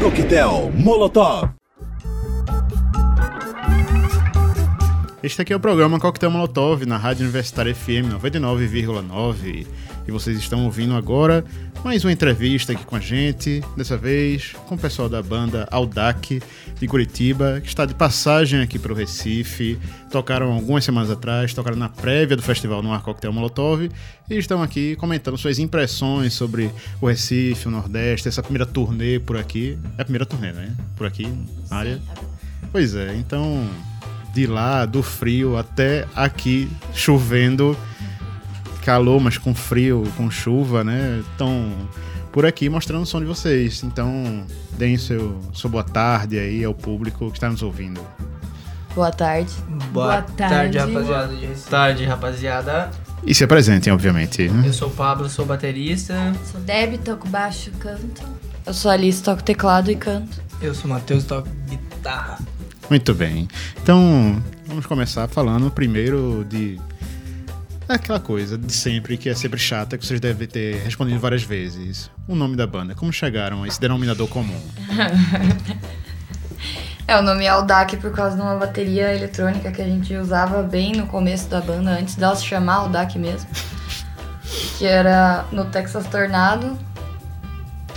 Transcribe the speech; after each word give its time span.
Coquetel 0.00 0.70
Molotov. 0.74 1.57
Este 5.20 5.42
aqui 5.42 5.52
é 5.52 5.56
o 5.56 5.58
programa 5.58 5.98
Coquetel 5.98 6.30
Molotov 6.30 6.86
na 6.86 6.96
Rádio 6.96 7.24
Universitária 7.24 7.74
FM 7.74 8.14
99,9 8.22 9.66
e 10.06 10.12
vocês 10.12 10.38
estão 10.38 10.64
ouvindo 10.64 10.94
agora 10.94 11.44
mais 11.82 12.04
uma 12.04 12.12
entrevista 12.12 12.72
aqui 12.72 12.84
com 12.84 12.94
a 12.94 13.00
gente, 13.00 13.60
dessa 13.76 13.96
vez 13.96 14.52
com 14.68 14.76
o 14.76 14.78
pessoal 14.78 15.08
da 15.08 15.20
banda 15.20 15.66
Audac 15.72 16.40
de 16.78 16.86
Curitiba, 16.86 17.60
que 17.60 17.66
está 17.66 17.84
de 17.84 17.94
passagem 17.94 18.60
aqui 18.60 18.78
para 18.78 18.92
o 18.92 18.94
Recife. 18.94 19.76
Tocaram 20.08 20.52
algumas 20.52 20.84
semanas 20.84 21.10
atrás, 21.10 21.52
tocaram 21.52 21.76
na 21.76 21.88
prévia 21.88 22.36
do 22.36 22.42
festival 22.42 22.80
no 22.80 22.92
Ar 22.92 23.02
Coquetel 23.02 23.32
Molotov 23.32 23.90
e 24.30 24.34
estão 24.36 24.62
aqui 24.62 24.94
comentando 24.94 25.36
suas 25.36 25.58
impressões 25.58 26.32
sobre 26.32 26.70
o 27.00 27.08
Recife, 27.08 27.66
o 27.66 27.72
Nordeste, 27.72 28.28
essa 28.28 28.42
primeira 28.42 28.64
turnê 28.64 29.18
por 29.18 29.36
aqui. 29.36 29.76
É 29.98 30.02
a 30.02 30.04
primeira 30.04 30.24
turnê, 30.24 30.52
né? 30.52 30.76
Por 30.96 31.08
aqui, 31.08 31.26
na 31.68 31.76
área. 31.76 32.00
Pois 32.70 32.94
é, 32.94 33.16
então 33.16 33.68
de 34.32 34.46
lá, 34.46 34.84
do 34.86 35.02
frio 35.02 35.56
até 35.56 36.06
aqui 36.14 36.70
chovendo, 36.94 37.76
calor, 38.84 39.20
mas 39.20 39.36
com 39.38 39.54
frio, 39.54 40.04
com 40.16 40.30
chuva, 40.30 40.84
né? 40.84 41.22
Estão 41.32 41.72
por 42.32 42.46
aqui 42.46 42.68
mostrando 42.68 43.02
o 43.02 43.06
som 43.06 43.20
de 43.20 43.26
vocês. 43.26 43.82
Então, 43.82 44.44
deem 44.76 44.96
seu, 44.96 45.38
sua 45.52 45.70
boa 45.70 45.84
tarde 45.84 46.38
aí 46.38 46.64
ao 46.64 46.74
público 46.74 47.30
que 47.30 47.36
está 47.36 47.48
nos 47.50 47.62
ouvindo. 47.62 48.00
Boa 48.94 49.10
tarde. 49.12 49.52
Boa, 49.92 50.06
Boa 50.06 50.22
tarde, 50.22 50.76
tarde. 50.76 50.78
rapaziada. 50.78 51.34
Recife. 51.34 51.70
tarde, 51.70 52.04
rapaziada. 52.04 52.90
E 53.24 53.34
se 53.34 53.44
apresentem, 53.44 53.92
obviamente. 53.92 54.48
né? 54.48 54.66
Eu 54.68 54.72
sou 54.72 54.88
o 54.88 54.90
Pablo, 54.90 55.28
sou 55.28 55.44
baterista. 55.44 56.32
Sou 56.50 56.60
Deb, 56.60 56.98
toco 56.98 57.28
baixo, 57.28 57.70
canto. 57.78 58.22
Eu 58.66 58.74
sou 58.74 58.90
a 58.90 58.94
Alice, 58.94 59.22
toco 59.22 59.42
teclado 59.42 59.90
e 59.90 59.96
canto. 59.96 60.40
Eu 60.60 60.74
sou 60.74 60.86
o 60.86 60.94
Matheus, 60.94 61.24
toco 61.24 61.48
guitarra. 61.68 62.38
Muito 62.90 63.14
bem. 63.14 63.48
Então, 63.82 64.42
vamos 64.66 64.86
começar 64.86 65.28
falando 65.28 65.70
primeiro 65.70 66.44
de 66.48 66.80
aquela 67.88 68.20
coisa 68.20 68.56
de 68.58 68.72
sempre, 68.72 69.16
que 69.16 69.28
é 69.28 69.34
sempre 69.34 69.58
chata, 69.58 69.96
que 69.96 70.06
vocês 70.06 70.20
devem 70.20 70.46
ter 70.46 70.76
respondido 70.82 71.18
várias 71.18 71.42
vezes. 71.42 72.10
O 72.26 72.34
nome 72.34 72.56
da 72.56 72.66
banda. 72.66 72.94
Como 72.94 73.12
chegaram 73.12 73.62
a 73.62 73.68
esse 73.68 73.80
denominador 73.80 74.28
comum? 74.28 74.60
É, 77.08 77.18
o 77.18 77.22
nome 77.22 77.46
é 77.46 77.48
Audac 77.48 77.96
por 77.96 78.12
causa 78.12 78.36
de 78.36 78.42
uma 78.42 78.54
bateria 78.56 79.14
eletrônica 79.14 79.72
que 79.72 79.80
a 79.80 79.84
gente 79.86 80.14
usava 80.14 80.62
bem 80.62 80.92
no 80.92 81.06
começo 81.06 81.48
da 81.48 81.58
banda, 81.58 81.92
antes 81.92 82.16
dela 82.16 82.36
se 82.36 82.44
chamar 82.44 82.74
Audac 82.74 83.18
mesmo. 83.18 83.48
Que 84.76 84.84
era 84.84 85.46
no 85.50 85.64
Texas 85.64 86.06
Tornado. 86.06 86.78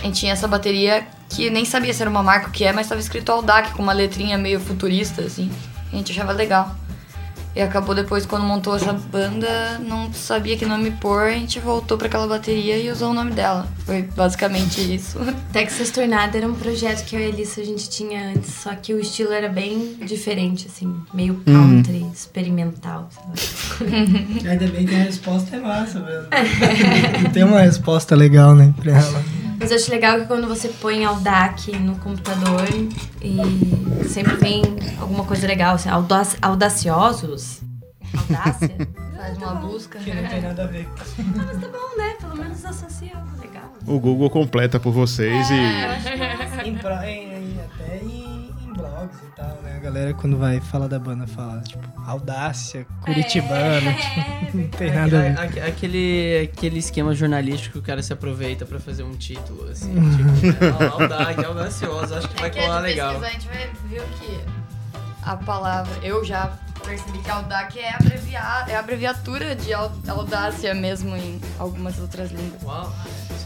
A 0.00 0.04
gente 0.04 0.20
tinha 0.20 0.32
essa 0.32 0.48
bateria 0.48 1.06
que 1.34 1.50
nem 1.50 1.64
sabia 1.64 1.92
se 1.92 2.02
era 2.02 2.10
uma 2.10 2.22
marca 2.22 2.48
o 2.48 2.50
que 2.50 2.64
é, 2.64 2.72
mas 2.72 2.86
estava 2.86 3.00
escrito 3.00 3.32
Audac 3.32 3.72
com 3.72 3.82
uma 3.82 3.92
letrinha 3.92 4.36
meio 4.36 4.60
futurista, 4.60 5.22
assim. 5.22 5.50
A 5.92 5.96
gente 5.96 6.12
achava 6.12 6.32
legal. 6.32 6.76
E 7.54 7.60
acabou 7.60 7.94
depois, 7.94 8.24
quando 8.24 8.44
montou 8.46 8.74
essa 8.74 8.94
banda, 8.94 9.78
não 9.78 10.10
sabia 10.10 10.56
que 10.56 10.64
nome 10.64 10.90
pôr, 10.92 11.24
a 11.24 11.32
gente 11.32 11.60
voltou 11.60 11.98
para 11.98 12.06
aquela 12.06 12.26
bateria 12.26 12.78
e 12.78 12.90
usou 12.90 13.10
o 13.10 13.14
nome 13.14 13.32
dela. 13.32 13.68
Foi 13.84 14.02
basicamente 14.02 14.80
isso. 14.80 15.18
Texas 15.52 15.90
Tornado 15.90 16.34
era 16.34 16.48
um 16.48 16.54
projeto 16.54 17.04
que 17.04 17.14
eu 17.14 17.20
e 17.20 17.24
a 17.24 17.28
Elissa 17.28 17.60
a 17.60 17.64
gente 17.64 17.90
tinha 17.90 18.30
antes, 18.30 18.54
só 18.54 18.74
que 18.74 18.94
o 18.94 19.00
estilo 19.00 19.32
era 19.32 19.50
bem 19.50 19.96
diferente, 20.06 20.66
assim, 20.66 20.96
meio 21.12 21.42
country, 21.44 22.06
experimental. 22.10 23.10
sei 23.10 23.86
lá. 23.86 24.50
Ainda 24.52 24.66
bem 24.68 24.86
que 24.86 24.94
a 24.94 24.98
resposta 24.98 25.54
é 25.54 25.60
massa, 25.60 26.00
velho. 26.00 26.28
Tem 27.34 27.44
uma 27.44 27.60
resposta 27.60 28.16
legal, 28.16 28.54
né, 28.54 28.72
pra 28.80 28.92
ela. 28.92 29.22
Mas 29.62 29.70
eu 29.70 29.76
acho 29.76 29.90
legal 29.92 30.18
que 30.18 30.26
quando 30.26 30.48
você 30.48 30.68
põe 30.68 31.04
Audac 31.04 31.70
no 31.78 31.94
computador 32.00 32.64
e 33.22 34.04
sempre 34.08 34.34
vem 34.34 34.62
alguma 35.00 35.22
coisa 35.24 35.46
legal, 35.46 35.76
assim, 35.76 35.88
audac 35.88 36.36
audaciosos. 36.42 37.60
Audácia? 38.12 38.76
Faz 39.16 39.38
uma 39.38 39.54
busca. 39.54 40.00
Que 40.00 40.12
não 40.12 40.28
tem 40.28 40.40
nada 40.42 40.64
a 40.64 40.66
ver. 40.66 40.88
Ah, 41.16 41.44
mas 41.46 41.60
tá 41.60 41.68
bom, 41.68 41.96
né? 41.96 42.14
Pelo 42.20 42.36
menos 42.36 42.64
associa 42.64 43.12
algo 43.14 43.40
legal. 43.40 43.72
O 43.86 44.00
Google 44.00 44.28
completa 44.30 44.80
por 44.80 44.92
vocês 44.92 45.48
e. 45.50 45.54
Em, 46.68 46.74
pro- 46.74 46.90
em- 47.04 47.32
em- 47.32 47.60
até 47.60 47.98
em 48.04 48.31
blogs 49.02 49.16
e 49.22 49.36
tal, 49.36 49.56
né? 49.62 49.76
A 49.76 49.80
galera 49.80 50.14
quando 50.14 50.38
vai 50.38 50.60
falar 50.60 50.86
da 50.88 50.98
banda 50.98 51.26
fala, 51.26 51.60
tipo, 51.62 51.82
audácia, 52.06 52.86
curitibana, 53.02 53.92
tipo, 53.94 54.56
não 54.56 54.68
tem 54.68 54.90
nada 54.92 55.18
a 55.18 55.22
ver. 55.22 55.38
A- 55.60 55.64
a- 55.64 55.68
Aquele, 55.68 56.50
aquele 56.52 56.78
esquema 56.78 57.14
jornalístico 57.14 57.74
que 57.74 57.78
o 57.78 57.82
cara 57.82 58.02
se 58.02 58.12
aproveita 58.12 58.64
pra 58.66 58.78
fazer 58.78 59.02
um 59.02 59.12
título, 59.16 59.68
assim. 59.70 59.92
Tipo, 60.42 60.64
né? 60.64 60.88
Audac, 60.92 61.44
audacioso, 61.44 62.14
acho 62.14 62.28
que 62.28 62.40
vai 62.40 62.50
É 62.50 62.52
colar 62.52 62.80
legal. 62.80 63.20
pesquisar, 63.20 63.28
a 63.28 63.30
gente 63.32 63.48
vai 63.48 63.70
ver 63.88 64.00
o 64.00 64.04
que 64.18 64.40
a 65.22 65.36
palavra. 65.36 65.92
Eu 66.02 66.24
já 66.24 66.52
percebi 66.84 67.18
que 67.18 67.30
Audac 67.30 67.78
é, 67.78 67.94
abreviar, 67.94 68.68
é 68.68 68.74
a 68.76 68.80
abreviatura 68.80 69.54
de 69.54 69.72
au- 69.72 69.92
audácia 70.08 70.74
mesmo 70.74 71.16
em 71.16 71.40
algumas 71.58 71.98
outras 72.00 72.30
línguas. 72.32 72.62
Uau, 72.62 72.92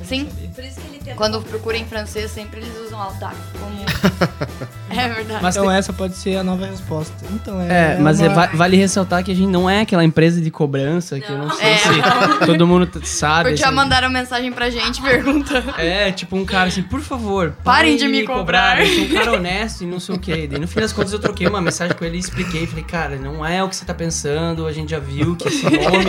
Sim. 0.04 0.26
Por 0.54 0.62
isso 0.64 0.80
que 0.80 0.86
ele 0.96 1.14
Quando 1.14 1.40
procura 1.42 1.76
em 1.76 1.84
francês, 1.84 2.30
sempre 2.30 2.60
eles 2.60 2.74
usam 2.86 3.00
Audac 3.00 3.36
como. 3.58 3.76
é 4.90 5.08
verdade. 5.08 5.40
Mas 5.42 5.56
Então 5.56 5.68
tem- 5.68 5.76
essa 5.76 5.92
pode 5.92 6.16
ser 6.16 6.36
a 6.36 6.44
nova 6.44 6.66
resposta. 6.66 7.12
Então 7.32 7.60
é. 7.60 7.94
É, 7.94 7.98
mas 7.98 8.20
é, 8.20 8.28
uma- 8.28 8.34
va- 8.34 8.50
vale 8.54 8.76
ressaltar 8.76 9.22
que 9.24 9.32
a 9.32 9.34
gente 9.34 9.50
não 9.50 9.68
é 9.68 9.80
aquela 9.82 10.04
empresa 10.04 10.40
de 10.40 10.50
cobrança 10.50 11.18
que 11.20 11.30
eu 11.30 11.38
não 11.38 11.50
sei 11.50 11.66
É, 11.72 11.76
se 11.78 12.46
todo 12.46 12.66
mundo 12.66 12.88
sabe. 13.04 13.44
Porque 13.50 13.56
já 13.56 13.66
assim. 13.66 13.74
mandaram 13.74 14.08
mensagem 14.10 14.52
pra 14.52 14.70
gente 14.70 15.00
perguntando. 15.02 15.74
É, 15.78 16.10
tipo 16.12 16.36
um 16.36 16.44
cara 16.44 16.68
assim, 16.68 16.82
por 16.82 17.00
favor, 17.00 17.54
Parem 17.64 17.96
de 17.96 18.06
me 18.08 18.24
cobrar. 18.24 18.80
Eu 18.80 18.86
sou 18.86 19.04
um 19.04 19.08
cara 19.08 19.32
honesto 19.32 19.82
e 19.82 19.86
não 19.86 19.98
sei 20.00 20.14
o 20.14 20.18
quê. 20.18 20.46
Daí 20.50 20.60
no 20.60 20.68
fim 20.68 20.80
das 20.80 20.92
contas 20.92 21.12
eu 21.12 21.18
troquei 21.18 21.46
uma 21.46 21.60
mensagem 21.60 21.94
com 21.96 22.04
ele 22.04 22.16
e 22.16 22.20
expliquei. 22.20 22.66
Falei, 22.66 22.84
cara, 22.84 23.16
não 23.16 23.44
é 23.44 23.62
o 23.62 23.68
que 23.68 23.76
você 23.76 23.84
tá 23.84 23.94
pensando. 23.94 24.66
A 24.66 24.72
gente 24.72 24.90
já 24.90 24.98
viu 24.98 25.36
que 25.36 25.48
esse 25.48 25.64
nome 25.64 26.06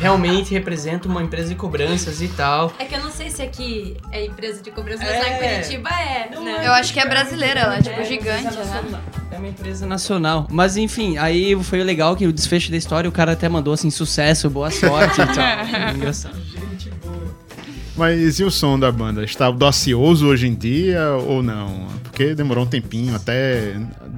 realmente 0.00 0.52
representa 0.52 1.08
uma 1.08 1.22
empresa 1.22 1.48
de 1.48 1.54
cobranças 1.54 2.20
e 2.22 2.28
tal. 2.28 2.72
É 2.78 2.84
que 2.84 2.94
eu 2.94 3.00
não 3.02 3.10
sei 3.10 3.30
se 3.30 3.42
aqui 3.42 3.96
é 4.12 4.24
empresa 4.24 4.62
de 4.62 4.70
cobrança, 4.70 5.02
mas 5.04 5.14
É. 5.14 5.18
lá 5.20 5.28
em 5.28 5.38
Curitiba 5.38 5.88
é. 5.90 6.30
né? 6.40 6.62
Eu 6.66 6.72
acho 6.72 6.92
que 6.92 7.00
é 7.00 7.06
brasileira, 7.06 7.60
ela 7.60 7.76
é 7.78 7.82
tipo 7.82 7.96
uma 7.96 8.04
gigante, 8.18 8.56
né? 8.56 9.00
É 9.30 9.38
uma 9.38 9.48
empresa 9.48 9.86
nacional. 9.86 10.46
Mas 10.50 10.76
enfim, 10.76 11.16
aí 11.18 11.56
foi 11.62 11.82
legal 11.82 12.16
que 12.16 12.26
o 12.26 12.32
desfecho 12.32 12.70
da 12.70 12.76
história 12.76 13.08
o 13.08 13.12
cara 13.12 13.32
até 13.32 13.48
mandou 13.48 13.72
assim, 13.72 13.90
sucesso, 13.90 14.50
boa 14.50 14.70
sorte 14.70 15.20
e 15.20 15.26
tal. 15.26 15.34
Foi 15.66 15.96
Engraçado. 15.96 16.38
Mas 17.96 18.38
e 18.38 18.44
o 18.44 18.50
som 18.50 18.78
da 18.78 18.92
banda? 18.92 19.24
Está 19.24 19.46
audacioso 19.46 20.26
hoje 20.28 20.46
em 20.46 20.54
dia 20.54 21.10
ou 21.14 21.42
não? 21.42 21.88
Porque 22.04 22.32
demorou 22.32 22.64
um 22.64 22.66
tempinho 22.66 23.14
até 23.16 23.74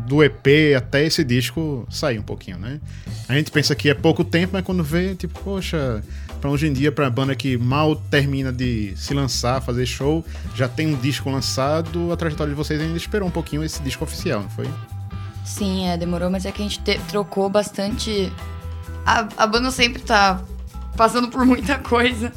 do 0.06 0.22
EP 0.22 0.76
até 0.76 1.06
esse 1.06 1.24
disco 1.24 1.86
sair 1.88 2.18
um 2.18 2.22
pouquinho, 2.22 2.58
né? 2.58 2.78
A 3.26 3.34
gente 3.34 3.50
pensa 3.50 3.74
que 3.74 3.88
é 3.88 3.94
pouco 3.94 4.22
tempo, 4.22 4.50
mas 4.52 4.64
quando 4.64 4.84
vê, 4.84 5.14
tipo, 5.14 5.40
poxa, 5.40 6.02
pra 6.40 6.50
hoje 6.50 6.66
em 6.66 6.72
dia, 6.72 6.90
pra 6.90 7.08
banda 7.10 7.34
que 7.34 7.56
mal 7.58 7.94
termina 7.94 8.52
de 8.52 8.94
se 8.96 9.12
lançar, 9.14 9.60
fazer 9.60 9.84
show, 9.86 10.24
já 10.54 10.68
tem 10.68 10.86
um 10.94 10.96
disco 10.96 11.28
lançado, 11.30 12.10
a 12.12 12.16
trajetória 12.16 12.52
de 12.52 12.56
vocês 12.56 12.80
ainda 12.80 12.96
esperou 12.96 13.28
um 13.28 13.30
pouquinho 13.30 13.62
esse 13.62 13.82
disco 13.82 14.04
oficial, 14.04 14.42
não 14.42 14.50
foi? 14.50 14.68
Sim, 15.44 15.86
é, 15.88 15.96
demorou, 15.96 16.30
mas 16.30 16.44
é 16.46 16.52
que 16.52 16.62
a 16.62 16.64
gente 16.64 16.78
te- 16.80 16.98
trocou 17.08 17.48
bastante. 17.48 18.32
A, 19.04 19.26
a 19.36 19.46
banda 19.46 19.70
sempre 19.70 20.00
tá 20.02 20.40
passando 20.96 21.28
por 21.28 21.44
muita 21.44 21.78
coisa. 21.78 22.32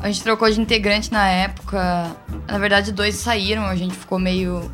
A 0.00 0.06
gente 0.08 0.22
trocou 0.22 0.48
de 0.50 0.60
integrante 0.60 1.10
na 1.10 1.26
época. 1.28 2.14
Na 2.46 2.58
verdade, 2.58 2.92
dois 2.92 3.14
saíram, 3.16 3.64
a 3.64 3.74
gente 3.74 3.94
ficou 3.96 4.18
meio 4.18 4.70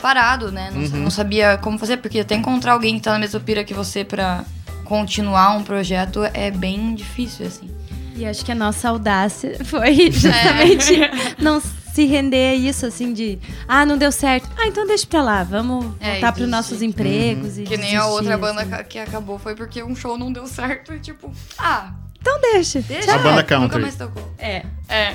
parado, 0.00 0.50
né? 0.52 0.70
Não, 0.72 1.00
não 1.00 1.10
sabia 1.10 1.56
como 1.58 1.78
fazer, 1.78 1.96
porque 1.98 2.20
até 2.20 2.34
encontrar 2.34 2.72
alguém 2.72 2.96
que 2.96 3.02
tá 3.02 3.12
na 3.12 3.18
mesma 3.20 3.40
pira 3.40 3.64
que 3.64 3.72
você 3.74 4.04
pra 4.04 4.44
continuar 4.84 5.56
um 5.56 5.62
projeto 5.62 6.20
é 6.34 6.50
bem 6.50 6.94
difícil, 6.94 7.46
assim. 7.46 7.70
E 8.16 8.26
acho 8.26 8.44
que 8.44 8.52
a 8.52 8.54
nossa 8.54 8.88
audácia 8.88 9.56
foi 9.64 10.10
justamente 10.10 10.92
não 11.42 11.60
se 11.60 12.06
render 12.06 12.50
a 12.52 12.54
isso, 12.54 12.86
assim, 12.86 13.12
de 13.12 13.38
ah, 13.68 13.84
não 13.84 13.98
deu 13.98 14.10
certo. 14.12 14.48
Ah, 14.58 14.66
então 14.66 14.86
deixa 14.86 15.06
pra 15.06 15.22
lá, 15.22 15.42
vamos 15.44 15.86
É, 16.00 16.12
voltar 16.12 16.28
e 16.28 16.32
para 16.32 16.42
os 16.44 16.48
nossos 16.48 16.80
empregos. 16.82 17.58
E 17.58 17.64
Que 17.64 17.76
nem 17.76 17.96
a 17.96 18.06
outra 18.06 18.36
banda 18.38 18.62
assim. 18.62 18.84
que 18.88 18.98
acabou 18.98 19.38
foi 19.38 19.54
porque 19.54 19.82
um 19.82 19.94
show 19.94 20.16
não 20.16 20.32
deu 20.32 20.46
certo 20.46 20.92
e 20.94 20.98
tipo, 21.00 21.30
ah, 21.58 21.92
Então 22.20 22.40
deixa. 22.40 22.80
deixa. 22.80 23.12
A 23.14 23.18
banda 23.18 23.30
Nunca 23.42 23.44
country. 23.44 23.82
mais 23.82 23.96
tocou. 23.96 24.32
É. 24.38 24.64
É, 24.88 25.14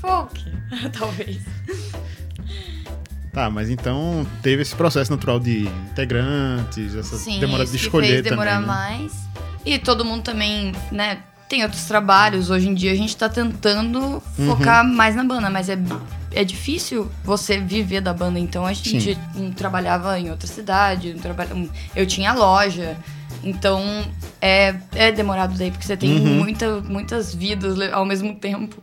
folk, 0.00 0.40
talvez. 0.96 1.38
Tá, 3.38 3.48
mas 3.48 3.70
então 3.70 4.26
teve 4.42 4.62
esse 4.62 4.74
processo 4.74 5.12
natural 5.12 5.38
de 5.38 5.68
integrantes, 5.92 6.92
essa 6.96 7.16
Sim, 7.16 7.38
demora 7.38 7.64
de 7.64 7.70
que 7.70 7.76
escolher 7.76 8.08
fez 8.08 8.22
demorar 8.24 8.54
também. 8.60 8.66
né? 8.66 8.74
mais. 8.74 9.12
E 9.64 9.78
todo 9.78 10.04
mundo 10.04 10.24
também, 10.24 10.72
né, 10.90 11.18
tem 11.48 11.62
outros 11.62 11.84
trabalhos. 11.84 12.50
Hoje 12.50 12.68
em 12.68 12.74
dia 12.74 12.90
a 12.90 12.96
gente 12.96 13.16
tá 13.16 13.28
tentando 13.28 14.00
Uhum. 14.00 14.46
focar 14.48 14.84
mais 14.84 15.14
na 15.14 15.22
banda, 15.22 15.48
mas 15.48 15.68
é, 15.68 15.78
é 16.32 16.42
difícil 16.42 17.08
você 17.22 17.58
viver 17.60 18.00
da 18.00 18.12
banda. 18.12 18.40
Então 18.40 18.66
a 18.66 18.72
gente 18.72 19.16
um, 19.36 19.52
trabalhava 19.52 20.18
em 20.18 20.30
outra 20.30 20.48
cidade, 20.48 21.14
um 21.16 21.18
traba- 21.20 21.46
um- 21.54 21.68
eu 21.94 22.04
tinha 22.08 22.32
loja. 22.32 22.96
Então 23.44 24.04
é, 24.42 24.74
é 24.96 25.12
demorado 25.12 25.56
daí, 25.56 25.70
porque 25.70 25.86
você 25.86 25.96
tem 25.96 26.10
Uhum. 26.12 26.38
muita, 26.38 26.80
muitas 26.80 27.32
vidas 27.32 27.78
ao 27.92 28.04
mesmo 28.04 28.34
tempo. 28.34 28.82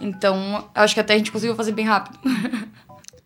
Então, 0.00 0.64
acho 0.76 0.94
que 0.94 1.00
até 1.00 1.14
a 1.14 1.18
gente 1.18 1.32
conseguiu 1.32 1.56
fazer 1.56 1.72
bem 1.72 1.86
rápido. 1.86 2.16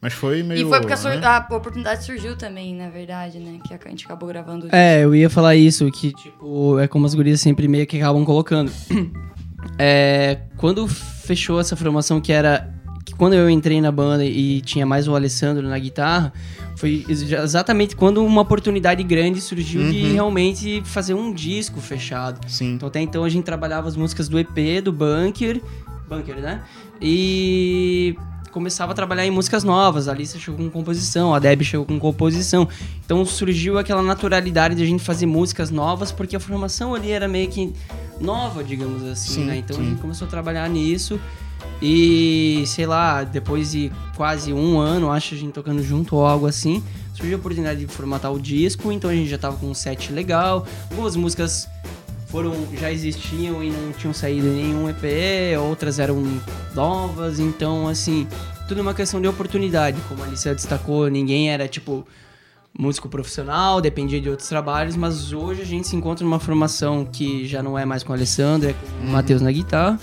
Mas 0.04 0.12
foi 0.12 0.42
meio. 0.42 0.66
E 0.66 0.68
foi 0.68 0.78
porque 0.80 0.92
a, 0.92 0.96
sur- 0.98 1.18
né? 1.18 1.26
a 1.26 1.38
oportunidade 1.50 2.04
surgiu 2.04 2.36
também, 2.36 2.74
na 2.74 2.90
verdade, 2.90 3.38
né? 3.38 3.58
Que 3.66 3.72
a 3.72 3.88
gente 3.88 4.04
acabou 4.04 4.28
gravando. 4.28 4.68
É, 4.70 5.02
eu 5.02 5.14
ia 5.14 5.30
falar 5.30 5.56
isso, 5.56 5.90
que 5.90 6.12
tipo, 6.12 6.78
é 6.78 6.86
como 6.86 7.06
as 7.06 7.14
gurias 7.14 7.40
sempre 7.40 7.66
meio 7.66 7.86
que 7.86 7.96
acabam 7.96 8.22
colocando. 8.24 8.70
É, 9.78 10.40
quando 10.58 10.86
fechou 10.86 11.58
essa 11.58 11.74
formação 11.74 12.20
que 12.20 12.30
era. 12.32 12.70
Que 13.04 13.14
quando 13.14 13.32
eu 13.32 13.48
entrei 13.48 13.80
na 13.80 13.90
banda 13.90 14.24
e 14.24 14.60
tinha 14.60 14.84
mais 14.86 15.08
o 15.08 15.14
Alessandro 15.14 15.66
na 15.66 15.78
guitarra, 15.78 16.32
foi 16.76 17.04
ex- 17.08 17.22
exatamente 17.32 17.96
quando 17.96 18.24
uma 18.24 18.42
oportunidade 18.42 19.02
grande 19.02 19.40
surgiu 19.40 19.90
de 19.90 20.02
Uhum. 20.04 20.12
realmente 20.12 20.82
fazer 20.84 21.14
um 21.14 21.32
disco 21.32 21.80
fechado. 21.80 22.40
Sim. 22.46 22.74
Então 22.74 22.88
até 22.88 23.00
então 23.00 23.24
a 23.24 23.28
gente 23.30 23.44
trabalhava 23.44 23.88
as 23.88 23.96
músicas 23.96 24.28
do 24.28 24.38
EP, 24.38 24.82
do 24.84 24.92
Bunker, 24.92 25.60
Bunker, 26.08 26.36
né? 26.36 26.62
E 27.00 28.16
começava 28.54 28.92
a 28.92 28.94
trabalhar 28.94 29.26
em 29.26 29.32
músicas 29.32 29.64
novas. 29.64 30.06
A 30.06 30.12
Alicia 30.12 30.38
chegou 30.38 30.56
com 30.56 30.70
composição, 30.70 31.34
a 31.34 31.40
Deb 31.40 31.62
chegou 31.64 31.84
com 31.84 31.98
composição. 31.98 32.68
Então 33.04 33.26
surgiu 33.26 33.78
aquela 33.78 34.00
naturalidade 34.00 34.76
de 34.76 34.82
a 34.84 34.86
gente 34.86 35.02
fazer 35.02 35.26
músicas 35.26 35.70
novas, 35.70 36.12
porque 36.12 36.36
a 36.36 36.40
formação 36.40 36.94
ali 36.94 37.10
era 37.10 37.26
meio 37.26 37.48
que 37.48 37.72
nova, 38.20 38.62
digamos 38.62 39.02
assim, 39.02 39.34
Sim, 39.34 39.44
né? 39.46 39.56
Então 39.56 39.76
sim. 39.76 39.82
a 39.82 39.84
gente 39.86 40.00
começou 40.00 40.28
a 40.28 40.30
trabalhar 40.30 40.70
nisso. 40.70 41.20
E, 41.82 42.62
sei 42.66 42.86
lá, 42.86 43.24
depois 43.24 43.72
de 43.72 43.90
quase 44.16 44.52
um 44.52 44.78
ano, 44.78 45.10
acho, 45.10 45.34
a 45.34 45.36
gente 45.36 45.52
tocando 45.52 45.82
junto 45.82 46.14
ou 46.14 46.24
algo 46.24 46.46
assim, 46.46 46.80
surgiu 47.12 47.36
a 47.36 47.40
oportunidade 47.40 47.80
de 47.80 47.86
formatar 47.88 48.32
o 48.32 48.38
disco, 48.38 48.92
então 48.92 49.10
a 49.10 49.14
gente 49.14 49.28
já 49.28 49.38
tava 49.38 49.56
com 49.56 49.66
um 49.66 49.74
set 49.74 50.12
legal. 50.12 50.64
Algumas 50.90 51.16
músicas 51.16 51.68
foram 52.34 52.52
já 52.80 52.90
existiam 52.90 53.62
e 53.62 53.70
não 53.70 53.92
tinham 53.92 54.12
saído 54.12 54.48
nenhum 54.48 54.90
EP, 54.90 55.56
outras 55.56 56.00
eram 56.00 56.20
novas, 56.74 57.38
então 57.38 57.86
assim, 57.86 58.26
tudo 58.66 58.80
uma 58.80 58.92
questão 58.92 59.20
de 59.20 59.28
oportunidade, 59.28 59.96
como 60.08 60.20
a 60.20 60.26
Alicia 60.26 60.52
destacou, 60.52 61.08
ninguém 61.08 61.48
era 61.52 61.68
tipo 61.68 62.04
músico 62.76 63.08
profissional, 63.08 63.80
dependia 63.80 64.20
de 64.20 64.28
outros 64.28 64.48
trabalhos, 64.48 64.96
mas 64.96 65.32
hoje 65.32 65.62
a 65.62 65.64
gente 65.64 65.86
se 65.86 65.94
encontra 65.94 66.24
numa 66.24 66.40
formação 66.40 67.04
que 67.04 67.46
já 67.46 67.62
não 67.62 67.78
é 67.78 67.84
mais 67.84 68.02
com 68.02 68.10
o 68.10 68.16
Alessandro, 68.16 68.68
é 68.68 68.72
com 68.72 69.06
o 69.06 69.10
Matheus 69.10 69.40
na 69.40 69.52
guitarra, 69.52 69.96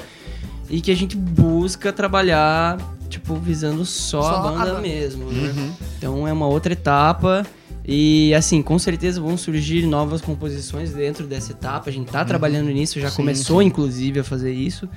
e 0.70 0.80
que 0.80 0.90
a 0.90 0.96
gente 0.96 1.18
busca 1.18 1.92
trabalhar, 1.92 2.78
tipo, 3.10 3.36
visando 3.36 3.84
só, 3.86 4.22
Só 4.22 4.30
a 4.30 4.38
a 4.40 4.42
banda 4.44 4.66
banda. 4.68 4.80
mesmo, 4.80 5.26
né? 5.30 5.54
Uhum. 5.54 5.74
Então 5.98 6.26
é 6.26 6.32
uma 6.32 6.48
outra 6.48 6.72
etapa. 6.72 7.46
E 7.94 8.34
assim, 8.34 8.62
com 8.62 8.80
certeza 8.80 9.20
vão 9.20 9.36
surgir 9.36 9.86
novas 9.86 10.22
composições 10.22 10.94
dentro 10.94 11.28
dessa 11.28 11.52
etapa. 11.52 11.90
A 11.90 11.92
gente 11.94 12.10
tá 12.10 12.24
trabalhando 12.24 12.70
nisso, 12.70 13.02
já 13.02 13.10
Sim, 13.10 13.18
começou 13.18 13.62
inclusive 13.62 14.22
a 14.22 14.24
fazer 14.24 14.54
isso, 14.54 14.88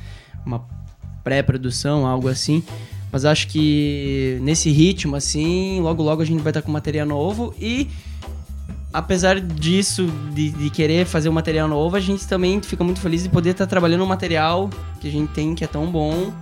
uma 0.46 0.64
pré-produção, 1.24 2.06
algo 2.06 2.28
assim. 2.28 2.62
Mas 3.10 3.24
acho 3.24 3.48
que 3.48 4.38
nesse 4.42 4.70
ritmo, 4.70 5.16
assim, 5.16 5.80
logo 5.80 6.04
logo 6.04 6.22
a 6.22 6.24
gente 6.24 6.40
vai 6.40 6.50
estar 6.50 6.62
com 6.62 6.70
material 6.70 7.04
novo. 7.04 7.52
E 7.60 7.88
apesar 8.92 9.40
disso, 9.40 10.06
de, 10.32 10.50
de 10.50 10.70
querer 10.70 11.04
fazer 11.04 11.28
um 11.28 11.32
material 11.32 11.66
novo, 11.66 11.96
a 11.96 12.00
gente 12.00 12.28
também 12.28 12.62
fica 12.62 12.84
muito 12.84 13.00
feliz 13.00 13.24
de 13.24 13.28
poder 13.28 13.50
estar 13.50 13.66
trabalhando 13.66 14.04
um 14.04 14.06
material 14.06 14.70
que 15.00 15.08
a 15.08 15.10
gente 15.10 15.32
tem 15.32 15.52
que 15.56 15.64
é 15.64 15.66
tão 15.66 15.90
bom, 15.90 16.32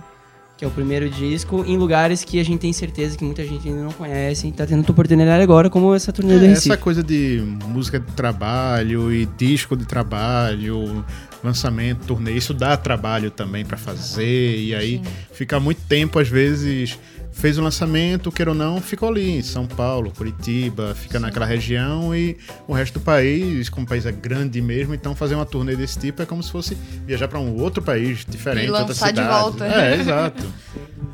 que 0.63 0.65
é 0.65 0.69
o 0.69 0.71
primeiro 0.71 1.09
disco, 1.09 1.61
em 1.67 1.75
lugares 1.75 2.23
que 2.23 2.39
a 2.39 2.43
gente 2.45 2.61
tem 2.61 2.71
certeza 2.71 3.17
que 3.17 3.25
muita 3.25 3.45
gente 3.45 3.67
ainda 3.67 3.83
não 3.83 3.91
conhece 3.91 4.47
e 4.47 4.51
tá 4.53 4.65
tendo 4.65 4.89
oportunidade 4.89 5.43
agora, 5.43 5.69
como 5.69 5.93
essa 5.93 6.13
turnê 6.13 6.39
do 6.39 6.45
É, 6.45 6.47
Recife. 6.47 6.69
essa 6.71 6.77
coisa 6.77 7.03
de 7.03 7.43
música 7.67 7.99
de 7.99 8.09
trabalho 8.13 9.11
e 9.11 9.25
disco 9.25 9.75
de 9.75 9.83
trabalho, 9.85 11.03
lançamento, 11.43 12.05
turnê, 12.05 12.31
isso 12.31 12.53
dá 12.53 12.77
trabalho 12.77 13.29
também 13.29 13.65
pra 13.65 13.75
fazer. 13.75 14.57
E 14.57 14.73
aí 14.73 15.01
fica 15.33 15.59
muito 15.59 15.81
tempo, 15.81 16.17
às 16.17 16.29
vezes, 16.29 16.97
fez 17.33 17.57
o 17.57 17.61
lançamento, 17.61 18.31
queira 18.31 18.51
ou 18.51 18.55
não, 18.57 18.79
ficou 18.79 19.09
ali 19.09 19.31
em 19.31 19.41
São 19.41 19.65
Paulo, 19.65 20.11
Curitiba, 20.15 20.95
fica 20.95 21.19
naquela 21.19 21.45
região 21.45 22.15
e 22.15 22.37
o 22.67 22.73
resto 22.73 22.99
do 22.99 22.99
país, 23.03 23.67
como 23.69 23.85
o 23.85 23.89
país 23.89 24.05
é 24.05 24.11
grande 24.11 24.61
mesmo, 24.61 24.93
então 24.93 25.13
fazer 25.15 25.35
uma 25.35 25.45
turnê 25.45 25.75
desse 25.75 25.99
tipo 25.99 26.21
é 26.21 26.25
como 26.25 26.41
se 26.41 26.51
fosse 26.51 26.77
viajar 27.05 27.27
pra 27.27 27.39
um 27.39 27.59
outro 27.59 27.81
país 27.83 28.25
diferente, 28.27 28.67
E 28.67 28.69
outra 28.69 28.85
lançar 28.87 29.11
de 29.11 29.19
cidade. 29.19 29.41
volta. 29.41 29.65
É, 29.65 29.95
exato. 29.99 30.43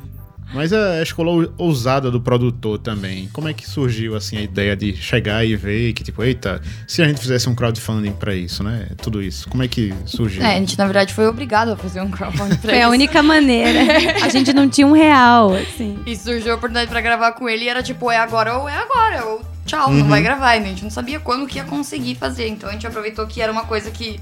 Mas 0.52 0.72
é 0.72 0.98
a 1.00 1.02
escola 1.02 1.30
ou- 1.30 1.52
ousada 1.58 2.10
do 2.10 2.20
produtor 2.20 2.78
também. 2.78 3.28
Como 3.32 3.48
é 3.48 3.52
que 3.54 3.68
surgiu 3.68 4.16
assim 4.16 4.36
a 4.36 4.42
ideia 4.42 4.76
de 4.76 4.96
chegar 4.96 5.44
e 5.44 5.54
ver 5.56 5.92
que 5.92 6.02
tipo, 6.02 6.22
eita, 6.22 6.60
se 6.86 7.00
a 7.02 7.06
gente 7.06 7.20
fizesse 7.20 7.48
um 7.48 7.54
crowdfunding 7.54 8.12
pra 8.12 8.34
isso, 8.34 8.62
né? 8.64 8.88
Tudo 9.00 9.22
isso. 9.22 9.48
Como 9.48 9.62
é 9.62 9.68
que 9.68 9.94
surgiu? 10.06 10.42
É, 10.42 10.56
a 10.56 10.58
gente 10.58 10.76
na 10.76 10.84
verdade 10.86 11.14
foi 11.14 11.26
obrigado 11.26 11.70
a 11.72 11.76
fazer 11.76 12.00
um 12.00 12.10
crowdfunding 12.10 12.56
pra 12.56 12.70
Foi 12.70 12.78
a 12.80 12.84
isso. 12.84 12.90
única 12.90 13.22
maneira. 13.22 13.80
A 14.24 14.28
gente 14.28 14.52
não 14.52 14.68
tinha 14.68 14.86
um 14.86 14.92
real, 14.92 15.54
assim. 15.54 15.98
E 16.06 16.16
surgiu 16.16 16.52
a 16.52 16.56
oportunidade 16.56 16.90
pra 16.90 17.00
gravar 17.00 17.32
com 17.32 17.48
ele 17.48 17.64
e 17.64 17.68
era 17.68 17.82
tipo, 17.82 18.10
é 18.10 18.16
agora 18.16 18.56
ou 18.58 18.68
é 18.68 18.76
agora, 18.76 19.24
ou 19.26 19.42
tchau, 19.66 19.88
Uhum. 19.90 19.98
não 19.98 20.08
vai 20.08 20.22
gravar. 20.22 20.56
E 20.56 20.60
a 20.60 20.62
gente 20.64 20.82
não 20.82 20.90
sabia 20.90 21.18
quando 21.20 21.46
que 21.46 21.58
ia 21.58 21.64
conseguir 21.64 22.14
fazer. 22.16 22.48
Então 22.48 22.68
a 22.68 22.72
gente 22.72 22.86
aproveitou 22.86 23.26
que 23.26 23.40
era 23.40 23.50
uma 23.52 23.64
coisa 23.64 23.90
que 23.90 24.18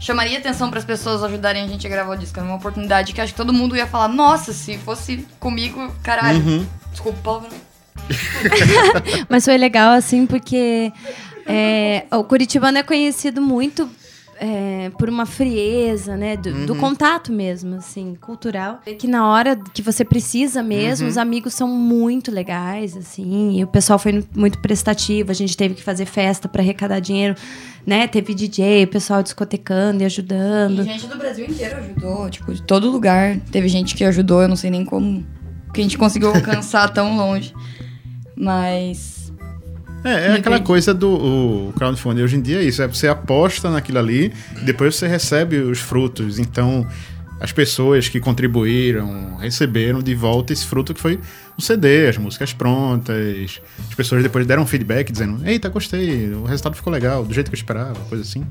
chamaria 0.00 0.38
atenção 0.38 0.70
pras 0.70 0.84
pessoas 0.84 1.22
ajudarem 1.22 1.62
a 1.62 1.68
gente 1.68 1.86
a 1.86 1.90
gravar 1.90 2.14
o 2.14 2.18
disco. 2.18 2.40
Era 2.40 2.48
uma 2.48 2.56
oportunidade 2.56 3.12
que 3.12 3.20
acho 3.20 3.32
que 3.32 3.36
todo 3.36 3.52
mundo 3.52 3.76
ia 3.76 3.86
falar, 3.86 4.08
nossa, 4.08 4.52
se 4.52 4.78
fosse 4.78 5.26
comigo, 5.38 5.94
caralho. 6.02 6.40
Uhum. 6.40 6.66
Desculpa 6.90 7.18
o 7.18 7.22
palavrão. 7.22 7.58
Mas 9.28 9.44
foi 9.44 9.58
legal, 9.58 9.92
assim, 9.92 10.26
porque 10.26 10.92
é, 11.46 12.06
o 12.10 12.24
Curitibano 12.24 12.78
é 12.78 12.82
conhecido 12.82 13.40
muito 13.40 13.88
é, 14.42 14.90
por 14.98 15.10
uma 15.10 15.26
frieza, 15.26 16.16
né? 16.16 16.34
Do, 16.34 16.64
do 16.64 16.74
contato 16.74 17.30
mesmo, 17.30 17.74
assim, 17.74 18.16
cultural. 18.18 18.80
É 18.86 18.94
que 18.94 19.06
na 19.06 19.28
hora 19.28 19.54
que 19.54 19.82
você 19.82 20.02
precisa 20.02 20.62
mesmo, 20.62 21.06
os 21.06 21.18
amigos 21.18 21.52
são 21.52 21.68
muito 21.68 22.30
legais, 22.30 22.96
assim. 22.96 23.58
E 23.58 23.62
o 23.64 23.66
pessoal 23.66 23.98
foi 23.98 24.24
muito 24.34 24.58
prestativo. 24.60 25.30
A 25.30 25.34
gente 25.34 25.54
teve 25.54 25.74
que 25.74 25.82
fazer 25.82 26.06
festa 26.06 26.48
para 26.48 26.62
arrecadar 26.62 27.00
dinheiro, 27.00 27.34
né? 27.86 28.08
Teve 28.08 28.32
DJ, 28.32 28.84
o 28.84 28.88
pessoal 28.88 29.22
discotecando 29.22 30.02
e 30.02 30.06
ajudando. 30.06 30.80
E 30.80 30.84
gente 30.84 31.06
do 31.06 31.18
Brasil 31.18 31.44
inteiro 31.44 31.76
ajudou, 31.76 32.30
tipo, 32.30 32.54
de 32.54 32.62
todo 32.62 32.90
lugar. 32.90 33.38
Teve 33.52 33.68
gente 33.68 33.94
que 33.94 34.04
ajudou, 34.04 34.40
eu 34.40 34.48
não 34.48 34.56
sei 34.56 34.70
nem 34.70 34.86
como 34.86 35.22
que 35.74 35.80
a 35.80 35.82
gente 35.82 35.98
conseguiu 35.98 36.34
alcançar 36.34 36.88
tão 36.88 37.14
longe. 37.14 37.52
Mas. 38.34 39.19
É, 40.02 40.28
é 40.28 40.32
aquela 40.32 40.60
coisa 40.60 40.94
do 40.94 41.10
o 41.10 41.72
crowdfunding 41.76 42.22
hoje 42.22 42.36
em 42.36 42.40
dia 42.40 42.58
é 42.58 42.62
isso, 42.62 42.82
é 42.82 42.88
você 42.88 43.06
aposta 43.06 43.70
naquilo 43.70 43.98
ali, 43.98 44.32
depois 44.62 44.96
você 44.96 45.06
recebe 45.06 45.58
os 45.58 45.78
frutos. 45.78 46.38
Então, 46.38 46.86
as 47.40 47.50
pessoas 47.52 48.08
que 48.08 48.20
contribuíram 48.20 49.36
receberam 49.38 50.00
de 50.02 50.14
volta 50.14 50.52
esse 50.52 50.66
fruto 50.66 50.92
que 50.94 51.00
foi 51.00 51.18
o 51.56 51.62
CD, 51.62 52.06
as 52.08 52.16
músicas 52.18 52.52
prontas. 52.52 53.60
As 53.88 53.94
pessoas 53.94 54.22
depois 54.22 54.46
deram 54.46 54.66
feedback 54.66 55.10
dizendo: 55.10 55.40
"Eita, 55.46 55.68
gostei, 55.68 56.30
o 56.32 56.44
resultado 56.44 56.76
ficou 56.76 56.92
legal, 56.92 57.24
do 57.24 57.32
jeito 57.34 57.50
que 57.50 57.54
eu 57.54 57.58
esperava", 57.58 57.94
coisa 58.08 58.22
assim. 58.22 58.44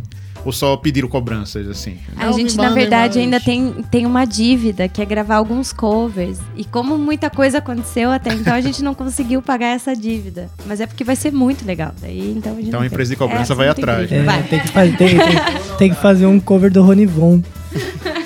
Ou 0.45 0.53
só 0.53 0.77
pediram 0.77 1.09
cobranças 1.09 1.67
assim. 1.67 1.97
A 2.15 2.27
Não, 2.27 2.33
gente, 2.33 2.55
na 2.55 2.69
verdade, 2.69 3.15
mais. 3.19 3.25
ainda 3.25 3.41
tem, 3.41 3.73
tem 3.91 4.05
uma 4.05 4.23
dívida, 4.23 4.87
que 4.87 5.01
é 5.01 5.05
gravar 5.05 5.35
alguns 5.35 5.73
covers. 5.73 6.39
E 6.55 6.63
como 6.63 6.97
muita 6.97 7.29
coisa 7.29 7.57
aconteceu 7.57 8.09
até 8.09 8.33
então, 8.33 8.53
a 8.53 8.61
gente 8.61 8.81
não 8.81 8.95
conseguiu 8.95 9.41
pagar 9.41 9.67
essa 9.75 9.93
dívida. 9.93 10.49
Mas 10.65 10.79
é 10.79 10.87
porque 10.87 11.03
vai 11.03 11.17
ser 11.17 11.33
muito 11.33 11.65
legal. 11.65 11.93
Daí, 12.01 12.33
então, 12.37 12.53
a 12.53 12.55
gente 12.55 12.69
Então 12.69 12.79
a 12.79 12.85
empresa 12.85 13.09
tem- 13.09 13.17
de 13.17 13.19
cobrança 13.29 13.51
É, 13.51 13.55
vai 13.55 13.67
atrás, 13.67 14.07
dívida. 14.07 14.21
É, 14.21 14.23
Vai. 14.37 14.43
tem, 14.43 14.59
que 14.61 14.67
fazer, 14.69 14.97
tem, 14.97 15.09
tem- 15.17 15.77
tem 15.77 15.89
que 15.93 16.01
fazer 16.01 16.25
um 16.25 16.39
cover 16.39 16.71
do 16.71 16.81
Ronivon. 16.83 17.41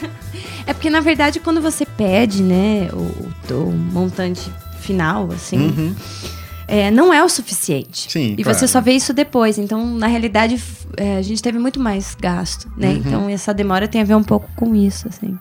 É 0.65 0.73
porque, 0.73 0.89
na 0.89 0.99
verdade, 0.99 1.39
quando 1.39 1.61
você 1.61 1.85
pede, 1.85 2.41
né, 2.41 2.89
o, 2.93 3.53
o 3.53 3.71
montante 3.71 4.51
final, 4.79 5.29
assim, 5.31 5.57
Uhum. 5.57 5.95
é, 6.67 6.89
não 6.91 7.13
é 7.13 7.23
o 7.23 7.29
suficiente. 7.29 8.11
Sim, 8.11 8.35
E 8.37 8.43
claro. 8.43 8.57
você 8.57 8.67
só 8.67 8.79
vê 8.81 8.93
isso 8.93 9.13
depois. 9.13 9.57
Então, 9.57 9.85
na 9.97 10.07
realidade, 10.07 10.61
é, 10.97 11.17
a 11.17 11.21
gente 11.21 11.41
teve 11.41 11.59
muito 11.59 11.79
mais 11.79 12.15
gasto, 12.19 12.71
né? 12.77 12.89
Uhum. 12.89 12.95
Então, 12.97 13.29
essa 13.29 13.53
demora 13.53 13.87
tem 13.87 14.01
a 14.01 14.05
ver 14.05 14.15
um 14.15 14.23
pouco 14.23 14.49
com 14.55 14.75
isso, 14.75 15.07
assim. 15.07 15.37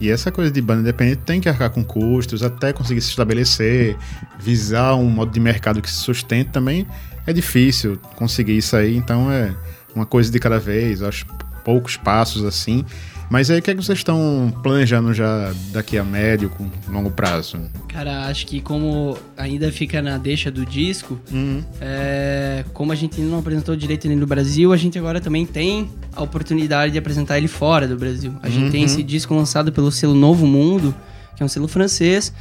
E 0.00 0.08
essa 0.10 0.30
coisa 0.30 0.50
de 0.50 0.60
banda 0.60 0.82
independente 0.82 1.22
tem 1.26 1.40
que 1.40 1.48
arcar 1.48 1.70
com 1.70 1.82
custos 1.84 2.42
até 2.42 2.72
conseguir 2.72 3.00
se 3.00 3.10
estabelecer, 3.10 3.96
visar 4.38 4.94
um 4.94 5.08
modo 5.10 5.32
de 5.32 5.40
mercado 5.40 5.82
que 5.82 5.90
se 5.90 5.96
sustente 5.96 6.50
também 6.50 6.86
é 7.28 7.32
difícil 7.32 7.98
conseguir 8.16 8.56
isso 8.56 8.74
aí, 8.74 8.96
então 8.96 9.30
é 9.30 9.54
uma 9.94 10.06
coisa 10.06 10.32
de 10.32 10.38
cada 10.40 10.58
vez, 10.58 11.02
aos 11.02 11.26
poucos 11.62 11.94
passos 11.94 12.42
assim. 12.42 12.86
Mas 13.30 13.50
aí 13.50 13.58
o 13.58 13.62
que, 13.62 13.70
é 13.70 13.74
que 13.74 13.82
vocês 13.84 13.98
estão 13.98 14.52
planejando 14.62 15.12
já 15.12 15.52
daqui 15.70 15.98
a 15.98 16.04
médio, 16.04 16.48
com 16.48 16.66
longo 16.90 17.10
prazo? 17.10 17.58
Cara, 17.88 18.26
acho 18.26 18.46
que 18.46 18.60
como 18.60 19.18
ainda 19.36 19.70
fica 19.70 20.00
na 20.00 20.16
deixa 20.16 20.50
do 20.50 20.64
disco, 20.64 21.18
Hum, 21.30 21.62
É, 21.80 22.64
como 22.72 22.90
a 22.90 22.94
gente 22.94 23.20
ainda 23.20 23.30
não 23.30 23.38
apresentou 23.40 23.76
direito 23.76 24.06
ele 24.06 24.16
no 24.16 24.26
Brasil, 24.26 24.72
a 24.72 24.76
gente 24.76 24.98
agora 24.98 25.20
também 25.20 25.44
tem 25.44 25.90
a 26.14 26.22
oportunidade 26.22 26.92
de 26.92 26.98
apresentar 26.98 27.36
ele 27.36 27.48
fora 27.48 27.86
do 27.86 27.96
Brasil. 27.96 28.32
A 28.42 28.48
gente 28.48 28.70
tem 28.70 28.82
esse 28.84 29.02
disco 29.02 29.34
lançado 29.34 29.70
pelo 29.72 29.92
selo 29.92 30.14
Novo 30.14 30.46
Mundo, 30.46 30.94
que 31.36 31.42
é 31.42 31.44
um 31.46 31.48
selo 31.48 31.68
francês, 31.68 32.32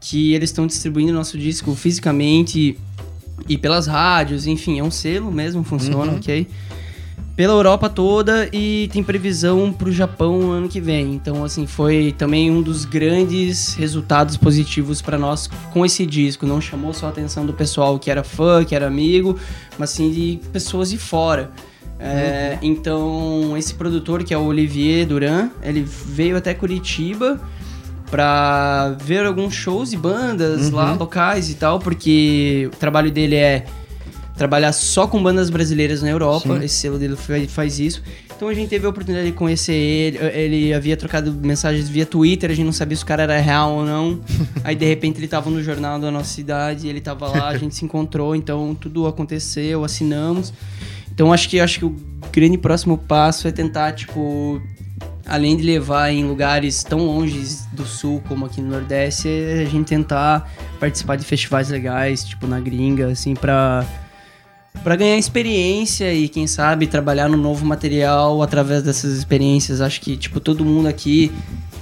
que 0.00 0.32
eles 0.32 0.48
estão 0.48 0.66
distribuindo 0.66 1.12
nosso 1.12 1.36
disco 1.36 1.74
fisicamente 1.74 2.78
e 3.48 3.58
pelas 3.58 3.86
rádios, 3.86 4.46
enfim, 4.46 4.78
é 4.78 4.82
um 4.82 4.90
selo 4.90 5.30
mesmo, 5.30 5.62
funciona, 5.64 6.12
ok? 6.12 6.46
Pela 7.36 7.54
Europa 7.54 7.88
toda 7.88 8.48
e 8.52 8.88
tem 8.92 9.02
previsão 9.02 9.72
pro 9.72 9.90
Japão 9.90 10.50
ano 10.50 10.68
que 10.68 10.80
vem. 10.80 11.14
Então, 11.14 11.44
assim, 11.44 11.66
foi 11.66 12.14
também 12.16 12.50
um 12.50 12.60
dos 12.60 12.84
grandes 12.84 13.74
resultados 13.74 14.36
positivos 14.36 15.00
para 15.00 15.18
nós 15.18 15.48
com 15.72 15.84
esse 15.84 16.04
disco. 16.04 16.44
Não 16.46 16.60
chamou 16.60 16.92
só 16.92 17.06
a 17.06 17.08
atenção 17.08 17.46
do 17.46 17.52
pessoal 17.52 17.98
que 17.98 18.10
era 18.10 18.22
fã, 18.22 18.64
que 18.64 18.74
era 18.74 18.86
amigo, 18.86 19.38
mas 19.78 19.90
sim 19.90 20.10
de 20.10 20.40
pessoas 20.52 20.90
de 20.90 20.98
fora. 20.98 21.50
É, 21.98 22.58
então, 22.62 23.54
esse 23.56 23.74
produtor, 23.74 24.24
que 24.24 24.32
é 24.32 24.38
o 24.38 24.44
Olivier 24.44 25.06
Duran, 25.06 25.50
ele 25.62 25.82
veio 25.82 26.36
até 26.36 26.54
Curitiba 26.54 27.38
pra 28.10 28.96
ver 29.00 29.24
alguns 29.24 29.54
shows 29.54 29.92
e 29.92 29.96
bandas 29.96 30.70
lá 30.70 30.92
locais 30.94 31.48
e 31.48 31.54
tal, 31.54 31.78
porque 31.78 32.68
o 32.72 32.76
trabalho 32.76 33.10
dele 33.10 33.36
é 33.36 33.66
trabalhar 34.40 34.72
só 34.72 35.06
com 35.06 35.22
bandas 35.22 35.50
brasileiras 35.50 36.00
na 36.00 36.08
Europa. 36.08 36.58
Sim. 36.58 36.64
Esse 36.64 36.76
selo 36.76 36.98
dele 36.98 37.14
fa- 37.14 37.34
faz 37.46 37.78
isso. 37.78 38.02
Então 38.34 38.48
a 38.48 38.54
gente 38.54 38.70
teve 38.70 38.86
a 38.86 38.88
oportunidade 38.88 39.30
de 39.30 39.36
conhecer 39.36 39.74
ele. 39.74 40.16
Ele 40.18 40.72
havia 40.72 40.96
trocado 40.96 41.30
mensagens 41.30 41.90
via 41.90 42.06
Twitter, 42.06 42.50
a 42.50 42.54
gente 42.54 42.64
não 42.64 42.72
sabia 42.72 42.96
se 42.96 43.02
o 43.02 43.06
cara 43.06 43.24
era 43.24 43.38
real 43.38 43.74
ou 43.74 43.84
não. 43.84 44.18
Aí 44.64 44.74
de 44.74 44.86
repente 44.86 45.18
ele 45.20 45.28
tava 45.28 45.50
no 45.50 45.62
jornal 45.62 45.98
da 46.00 46.10
nossa 46.10 46.32
cidade, 46.32 46.88
ele 46.88 47.02
tava 47.02 47.28
lá, 47.28 47.48
a 47.48 47.58
gente 47.58 47.74
se 47.74 47.84
encontrou, 47.84 48.34
então 48.34 48.74
tudo 48.74 49.06
aconteceu, 49.06 49.84
assinamos. 49.84 50.54
Então 51.12 51.34
acho 51.34 51.46
que 51.50 51.60
acho 51.60 51.78
que 51.80 51.84
o 51.84 51.94
grande 52.32 52.56
próximo 52.56 52.96
passo 52.96 53.46
é 53.46 53.52
tentar, 53.52 53.92
tipo, 53.92 54.58
além 55.26 55.54
de 55.54 55.62
levar 55.62 56.10
em 56.10 56.24
lugares 56.24 56.82
tão 56.82 57.00
longe 57.04 57.58
do 57.74 57.84
sul 57.84 58.22
como 58.26 58.46
aqui 58.46 58.62
no 58.62 58.70
Nordeste, 58.70 59.28
é 59.28 59.64
a 59.66 59.70
gente 59.70 59.86
tentar 59.88 60.50
participar 60.80 61.16
de 61.16 61.26
festivais 61.26 61.68
legais, 61.68 62.24
tipo 62.24 62.46
na 62.46 62.58
gringa, 62.58 63.08
assim, 63.08 63.34
pra, 63.34 63.84
pra 64.82 64.96
ganhar 64.96 65.16
experiência 65.16 66.12
e, 66.12 66.28
quem 66.28 66.46
sabe, 66.46 66.86
trabalhar 66.86 67.28
no 67.28 67.36
novo 67.36 67.64
material 67.66 68.42
através 68.42 68.82
dessas 68.82 69.16
experiências. 69.16 69.80
Acho 69.80 70.00
que, 70.00 70.16
tipo, 70.16 70.40
todo 70.40 70.64
mundo 70.64 70.88
aqui 70.88 71.30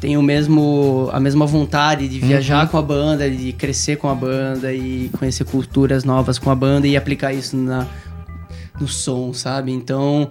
tem 0.01 0.17
o 0.17 0.23
mesmo, 0.23 1.09
a 1.13 1.21
mesma 1.21 1.47
vontade 1.47 2.09
de 2.09 2.19
viajar 2.21 2.69
com 2.69 2.79
a 2.79 2.83
banda, 2.83 3.31
de 3.31 3.53
crescer 3.53 3.97
com 3.97 4.09
a 4.09 4.15
banda 4.15 4.73
e 4.73 5.11
conhecer 5.19 5.45
culturas 5.45 6.05
novas 6.05 6.39
com 6.39 6.51
a 6.51 6.55
banda 6.55 6.87
e 6.87 6.97
aplicar 6.97 7.33
isso 7.33 7.57
na, 7.57 7.87
no 8.81 8.89
som, 8.89 9.33
sabe? 9.33 9.73
Então, 9.73 10.31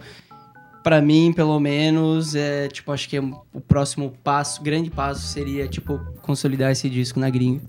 Pra 0.88 1.02
mim, 1.02 1.34
pelo 1.34 1.60
menos, 1.60 2.34
é 2.34 2.70
tipo, 2.70 2.94
acho 2.94 3.10
que 3.10 3.18
é 3.18 3.20
o 3.20 3.60
próximo 3.60 4.14
passo, 4.24 4.64
grande 4.64 4.90
passo 4.90 5.20
seria, 5.28 5.68
tipo, 5.68 6.00
consolidar 6.22 6.72
esse 6.72 6.90
disco 6.90 7.20
na 7.20 7.30
gringa. 7.30 7.62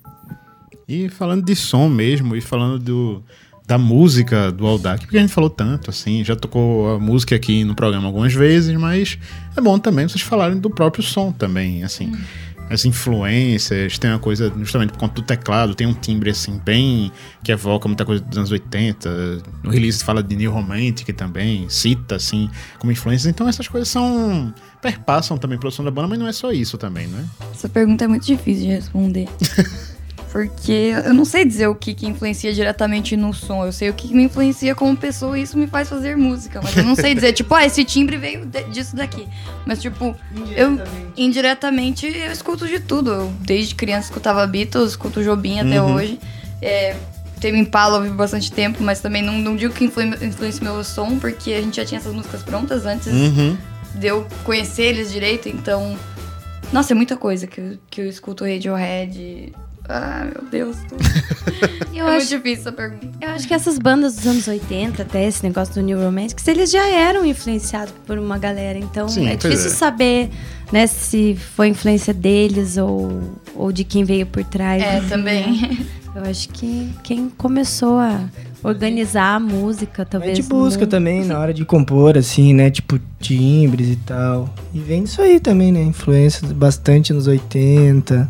E 0.88 1.08
falando 1.08 1.44
de 1.44 1.56
som 1.56 1.88
mesmo, 1.88 2.36
e 2.36 2.40
falando 2.40 2.78
do, 2.78 3.24
da 3.68 3.76
música 3.76 4.50
do 4.50 4.66
Aldac, 4.66 5.04
porque 5.04 5.18
a 5.18 5.20
gente 5.20 5.32
falou 5.32 5.50
tanto, 5.50 5.90
assim, 5.90 6.24
já 6.24 6.34
tocou 6.34 6.96
a 6.96 6.98
música 6.98 7.36
aqui 7.36 7.64
no 7.64 7.74
programa 7.74 8.06
algumas 8.06 8.32
vezes, 8.32 8.74
mas 8.76 9.18
é 9.54 9.60
bom 9.60 9.78
também 9.78 10.08
vocês 10.08 10.22
falarem 10.22 10.58
do 10.58 10.70
próprio 10.70 11.04
som 11.04 11.30
também, 11.30 11.84
assim. 11.84 12.10
As 12.70 12.86
influências, 12.86 13.98
tem 13.98 14.08
uma 14.08 14.18
coisa, 14.18 14.50
justamente 14.58 14.92
por 14.92 14.98
conta 14.98 15.16
do 15.16 15.22
teclado, 15.22 15.74
tem 15.74 15.86
um 15.86 15.92
timbre 15.92 16.30
assim, 16.30 16.58
bem. 16.64 17.12
que 17.42 17.52
evoca 17.52 17.86
muita 17.88 18.06
coisa 18.06 18.22
dos 18.22 18.38
anos 18.38 18.50
80. 18.50 19.42
No 19.62 19.70
release 19.70 20.02
fala 20.02 20.22
de 20.22 20.34
New 20.34 20.50
Romantic 20.50 21.14
também, 21.14 21.68
cita, 21.68 22.16
assim, 22.16 22.48
como 22.78 22.90
influências. 22.90 23.26
Então 23.26 23.48
essas 23.48 23.68
coisas 23.68 23.88
são. 23.88 24.52
perpassam 24.80 25.36
também 25.36 25.58
pelo 25.58 25.70
som 25.70 25.84
da 25.84 25.90
banda, 25.90 26.08
mas 26.08 26.18
não 26.18 26.26
é 26.26 26.32
só 26.32 26.52
isso 26.52 26.78
também, 26.78 27.06
né? 27.06 27.26
Essa 27.52 27.68
pergunta 27.68 28.04
é 28.04 28.08
muito 28.08 28.26
difícil 28.26 28.64
de 28.64 28.70
responder. 28.72 29.28
Porque 30.30 30.92
eu 31.04 31.14
não 31.14 31.24
sei 31.24 31.44
dizer 31.44 31.66
o 31.68 31.74
que, 31.74 31.94
que 31.94 32.06
influencia 32.06 32.52
diretamente 32.52 33.16
no 33.16 33.32
som. 33.32 33.64
Eu 33.64 33.72
sei 33.72 33.88
o 33.88 33.94
que 33.94 34.12
me 34.14 34.24
influencia 34.24 34.74
como 34.74 34.96
pessoa 34.96 35.38
e 35.38 35.42
isso 35.42 35.56
me 35.56 35.66
faz 35.66 35.88
fazer 35.88 36.16
música. 36.16 36.60
Mas 36.62 36.76
eu 36.76 36.84
não 36.84 36.94
sei 36.94 37.14
dizer, 37.14 37.32
tipo, 37.34 37.54
ah, 37.54 37.64
esse 37.64 37.84
timbre 37.84 38.16
veio 38.18 38.44
de- 38.44 38.64
disso 38.64 38.94
daqui. 38.94 39.26
Mas, 39.64 39.80
tipo, 39.80 40.14
eu 40.54 40.78
indiretamente 41.16 42.06
eu 42.06 42.30
escuto 42.32 42.66
de 42.66 42.78
tudo. 42.80 43.10
Eu, 43.10 43.32
desde 43.40 43.74
criança, 43.74 44.08
escutava 44.08 44.46
Beatles, 44.46 44.90
escuto 44.90 45.22
Jobim 45.22 45.60
até 45.60 45.80
Uhum. 45.82 45.94
hoje. 45.94 46.18
É, 46.62 46.96
Teve 47.40 47.56
Impala, 47.56 47.98
ouvi 47.98 48.10
bastante 48.10 48.50
tempo, 48.50 48.82
mas 48.82 49.00
também 49.00 49.22
não, 49.22 49.38
não 49.38 49.54
digo 49.54 49.72
que 49.72 49.84
influi- 49.84 50.08
influencia 50.22 50.60
meu 50.64 50.82
som, 50.82 51.20
porque 51.20 51.52
a 51.52 51.60
gente 51.62 51.76
já 51.76 51.84
tinha 51.84 52.00
essas 52.00 52.12
músicas 52.12 52.42
prontas 52.42 52.84
antes 52.84 53.06
Uhum. 53.06 53.56
de 53.94 54.06
eu 54.08 54.26
conhecer 54.42 54.82
eles 54.86 55.12
direito, 55.12 55.48
então. 55.48 55.96
Nossa, 56.72 56.92
é 56.92 56.96
muita 56.96 57.16
coisa 57.16 57.46
que 57.46 57.60
eu, 57.60 57.78
que 57.88 58.00
eu 58.00 58.06
escuto 58.08 58.42
Radiohead. 58.44 59.52
Ah, 59.88 60.26
meu 60.34 60.50
Deus. 60.50 60.76
Tudo. 60.88 61.00
Eu 61.94 62.06
é 62.06 62.10
muito 62.10 62.22
acho, 62.22 62.28
difícil 62.28 62.60
essa 62.60 62.72
pergunta. 62.72 63.08
eu 63.20 63.30
acho 63.30 63.48
que 63.48 63.54
essas 63.54 63.76
bandas 63.78 64.14
dos 64.16 64.26
anos 64.26 64.46
80, 64.46 65.02
até 65.02 65.26
esse 65.26 65.42
negócio 65.42 65.74
do 65.74 65.80
New 65.80 65.98
Romantics, 66.00 66.46
eles 66.46 66.70
já 66.70 66.86
eram 66.88 67.24
influenciados 67.24 67.92
por 68.06 68.16
uma 68.18 68.38
galera. 68.38 68.78
Então 68.78 69.08
Sim, 69.08 69.26
é 69.26 69.34
difícil 69.34 69.66
é. 69.66 69.70
saber 69.70 70.30
né, 70.70 70.86
se 70.86 71.34
foi 71.56 71.68
influência 71.68 72.14
deles 72.14 72.76
ou, 72.76 73.20
ou 73.56 73.72
de 73.72 73.82
quem 73.82 74.04
veio 74.04 74.26
por 74.26 74.44
trás. 74.44 74.80
É, 74.80 74.98
assim, 74.98 75.08
também. 75.08 75.60
né? 75.60 75.86
Eu 76.14 76.22
acho 76.30 76.48
que 76.50 76.88
quem 77.02 77.28
começou 77.30 77.98
a 77.98 78.20
organizar 78.62 79.34
a 79.34 79.40
música, 79.40 80.02
A 80.02 80.04
talvez. 80.04 80.36
gente 80.36 80.48
no 80.48 80.56
busca 80.56 80.80
mundo. 80.82 80.90
também 80.90 81.24
na 81.24 81.38
hora 81.40 81.52
de 81.52 81.64
compor, 81.64 82.16
assim, 82.16 82.52
né? 82.54 82.70
Tipo, 82.70 83.00
timbres 83.18 83.88
e 83.88 83.96
tal. 83.96 84.52
E 84.72 84.78
vem 84.78 85.02
disso 85.02 85.20
aí 85.20 85.40
também, 85.40 85.72
né? 85.72 85.82
Influência 85.82 86.46
bastante 86.54 87.12
nos 87.12 87.26
80. 87.26 88.28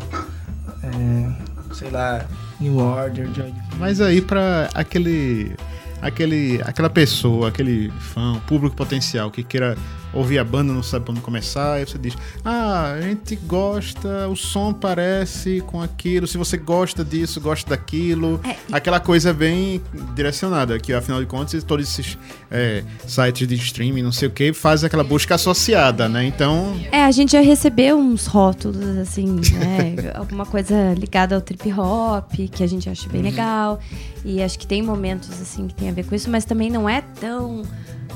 É, 0.83 1.48
sei 1.79 1.89
lá, 1.89 2.25
New 2.59 2.77
Order, 2.77 3.29
Joy. 3.33 3.53
Mas 3.77 4.01
aí 4.01 4.21
pra 4.21 4.69
aquele, 4.73 5.55
aquele, 6.01 6.61
aquela 6.65 6.89
pessoa, 6.89 7.47
aquele 7.47 7.89
fã, 7.99 8.37
público 8.45 8.75
potencial 8.75 9.31
que 9.31 9.43
queira 9.43 9.77
ouvir 10.13 10.39
a 10.39 10.43
banda, 10.43 10.73
não 10.73 10.83
sabe 10.83 11.05
onde 11.09 11.21
começar, 11.21 11.73
aí 11.73 11.85
você 11.85 11.97
diz, 11.97 12.15
ah, 12.43 12.93
a 12.93 13.01
gente 13.01 13.35
gosta, 13.35 14.27
o 14.27 14.35
som 14.35 14.73
parece 14.73 15.61
com 15.67 15.81
aquilo, 15.81 16.27
se 16.27 16.37
você 16.37 16.57
gosta 16.57 17.03
disso, 17.03 17.39
gosta 17.39 17.69
daquilo, 17.69 18.39
É, 18.43 18.55
aquela 18.71 18.99
coisa 18.99 19.33
bem 19.33 19.81
direcionada, 20.15 20.77
que 20.79 20.93
afinal 20.93 21.19
de 21.19 21.25
contas 21.25 21.63
todos 21.63 21.87
esses 21.87 22.17
é, 22.49 22.83
sites 23.05 23.47
de 23.47 23.55
streaming, 23.55 24.01
não 24.01 24.11
sei 24.11 24.27
o 24.27 24.31
que, 24.31 24.53
fazem 24.53 24.87
aquela 24.87 25.03
busca 25.03 25.35
associada, 25.35 26.09
né? 26.09 26.25
Então, 26.25 26.75
É, 26.91 27.03
a 27.03 27.11
gente 27.11 27.33
já 27.33 27.41
recebeu 27.41 27.97
uns 27.97 28.25
rótulos, 28.25 28.97
assim, 28.97 29.25
né? 29.25 30.11
Alguma 30.15 30.45
coisa 30.45 30.93
ligada 30.93 31.35
ao 31.35 31.41
trip 31.41 31.71
hop, 31.73 32.31
que 32.51 32.63
a 32.63 32.67
gente 32.67 32.89
acha 32.89 33.07
bem 33.09 33.21
legal. 33.21 33.79
E 34.25 34.41
acho 34.41 34.57
que 34.59 34.67
tem 34.67 34.81
momentos, 34.81 35.29
assim, 35.41 35.67
que 35.67 35.73
tem 35.73 35.89
a 35.89 35.91
ver 35.91 36.05
com 36.05 36.15
isso, 36.15 36.29
mas 36.29 36.45
também 36.45 36.69
não 36.69 36.89
é 36.89 37.01
tão 37.01 37.63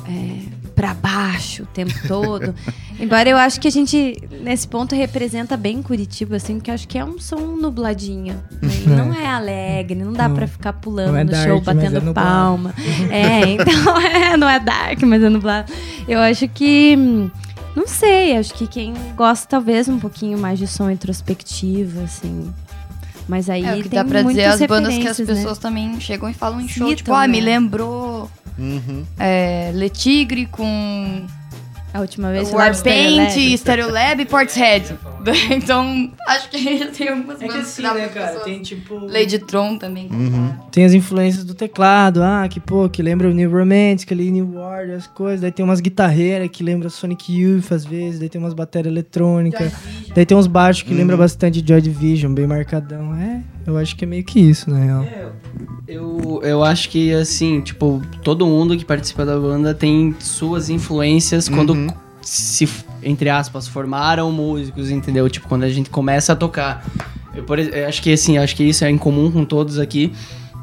é, 0.08 0.40
pra 0.76 0.94
baixo 0.94 1.64
o 1.64 1.66
tempo 1.68 1.94
todo. 2.08 2.54
Embora 3.00 3.28
eu 3.30 3.38
acho 3.38 3.60
que 3.60 3.68
a 3.68 3.72
gente, 3.72 4.18
nesse 4.42 4.68
ponto, 4.68 4.96
representa 4.96 5.58
bem 5.58 5.82
Curitiba, 5.82 6.36
assim, 6.36 6.56
porque 6.56 6.70
eu 6.70 6.76
acho 6.76 6.88
que 6.88 6.98
é 6.98 7.04
um 7.06 7.20
som 7.20 7.56
nubladinho. 7.56 8.36
né? 8.62 8.96
Não 8.96 9.14
é 9.14 9.26
alegre, 9.28 9.96
não 10.04 10.14
dá 10.14 10.30
pra 10.30 10.48
ficar 10.48 10.74
pulando 10.74 11.12
Não 11.12 11.18
é 11.18 11.24
no 11.24 11.32
dark, 11.32 11.48
show, 11.48 11.58
é 11.58 11.62
batendo 11.62 12.02
nublado. 12.02 12.14
palma. 12.30 12.74
É, 13.12 13.50
então, 13.52 14.00
é, 14.02 14.38
não 14.38 14.50
é 14.50 14.60
dark, 14.60 15.02
mas 15.04 15.24
é 15.24 15.30
nublado. 15.30 15.72
Eu 16.08 16.20
acho 16.20 16.48
que. 16.48 16.96
Não 17.76 17.88
sei, 17.88 18.38
acho 18.38 18.54
que 18.54 18.68
quem 18.68 18.94
gosta 19.16 19.48
talvez 19.50 19.90
um 19.90 19.98
pouquinho 20.00 20.38
mais 20.38 20.60
de 20.60 20.68
som 20.68 20.90
introspectivo, 20.92 22.04
assim. 22.04 22.54
Mas 23.28 23.50
aí 23.50 23.66
É 23.66 23.74
o 23.74 23.82
que 23.82 23.90
tem 23.90 23.98
dá 24.00 24.06
pra 24.06 24.22
dizer 24.22 24.24
muitas 24.24 24.62
as 24.62 24.68
bandas 24.68 24.98
que 24.98 25.08
as 25.08 25.18
né? 25.18 25.26
pessoas 25.26 25.58
também 25.58 26.00
chegam 26.00 26.30
e 26.30 26.34
falam 26.34 26.62
em 26.62 26.68
show. 26.68 26.88
Citam, 26.88 26.96
tipo, 26.96 27.14
ah, 27.14 27.28
me 27.28 27.40
né? 27.42 27.46
lembrou 27.58 28.30
uhum. 28.58 29.04
é, 29.20 29.72
Le 29.74 29.90
Tigre 29.90 30.46
com 30.46 31.26
A 31.94 32.00
última 32.02 32.32
vez 32.32 32.52
lá 32.52 32.58
Warpaint, 32.58 33.30
Stereo 33.30 33.46
Lab. 33.46 33.58
Stereolab 33.58 34.22
e 34.22 34.26
Portishead. 34.26 34.96
então, 35.52 36.12
acho 36.28 36.50
que 36.50 36.86
tem 36.98 37.08
algumas 37.08 37.42
É 37.42 37.48
que 37.48 37.54
bandas 37.54 37.68
assim, 37.70 37.82
dá 37.82 37.94
né, 37.94 38.08
cara? 38.10 38.26
pessoas- 38.28 38.44
Tem 38.44 38.62
tipo. 38.62 38.96
Lady 39.06 39.40
Tron 39.40 39.78
também. 39.78 40.10
Tem 40.72 40.84
as 40.84 40.94
influências 40.94 41.46
do 41.46 41.54
teclado, 41.54 42.22
ah, 42.22 42.46
que 42.50 42.60
pô, 42.60 42.90
que 42.90 43.02
lembra 43.02 43.30
o 43.30 43.32
New 43.32 43.50
Romantic, 43.50 44.12
ali, 44.12 44.30
New 44.32 44.58
Order, 44.58 44.98
as 44.98 45.08
coisas. 45.08 45.40
Daí 45.40 45.52
tem 45.52 45.64
umas 45.64 45.80
guitarreiras 45.80 46.50
que 46.50 46.62
lembra 46.64 46.90
Sonic 46.90 47.32
Youth 47.32 47.72
às 47.72 47.86
vezes, 47.86 48.20
daí 48.20 48.28
tem 48.28 48.42
umas 48.42 48.54
baterias 48.54 48.92
eletrônicas. 48.92 49.72
Daí 50.14 50.26
tem 50.26 50.36
uns 50.36 50.48
baixos 50.48 50.84
que 50.84 50.94
lembra 50.94 51.16
bastante 51.16 51.62
de 51.62 51.68
Joy 51.74 51.80
Division, 51.82 52.34
bem 52.34 52.46
marcadão. 52.48 53.16
É, 53.16 53.40
eu 53.66 53.78
acho 53.78 53.96
que 53.96 54.04
é 54.04 54.08
meio 54.08 54.24
que 54.26 54.40
isso, 54.42 54.70
na 54.70 54.80
real. 54.80 55.06
Eu, 55.88 56.42
eu 56.44 56.64
acho 56.64 56.90
que, 56.90 57.14
assim, 57.14 57.62
tipo, 57.62 58.02
todo 58.24 58.46
mundo 58.46 58.78
que 58.78 58.86
participa 58.86 59.26
da 59.26 59.38
banda 59.38 59.74
tem 59.74 60.16
suas 60.20 60.70
influências 60.70 61.50
quando 61.50 61.94
se, 62.22 62.68
entre 63.02 63.30
aspas, 63.30 63.68
formaram 63.68 64.32
músicos, 64.32 64.90
entendeu? 64.90 65.30
Tipo, 65.30 65.48
quando 65.48 65.64
a 65.64 65.70
gente 65.70 65.90
começa 65.90 66.34
a 66.34 66.36
tocar. 66.36 66.86
Eu, 67.36 67.44
por, 67.44 67.60
eu 67.60 67.88
acho 67.88 68.02
que, 68.02 68.14
assim, 68.14 68.38
acho 68.38 68.56
que 68.56 68.64
isso 68.64 68.86
é 68.86 68.90
em 68.90 68.98
comum 68.98 69.32
com 69.32 69.44
todos 69.44 69.78
aqui. 69.78 70.14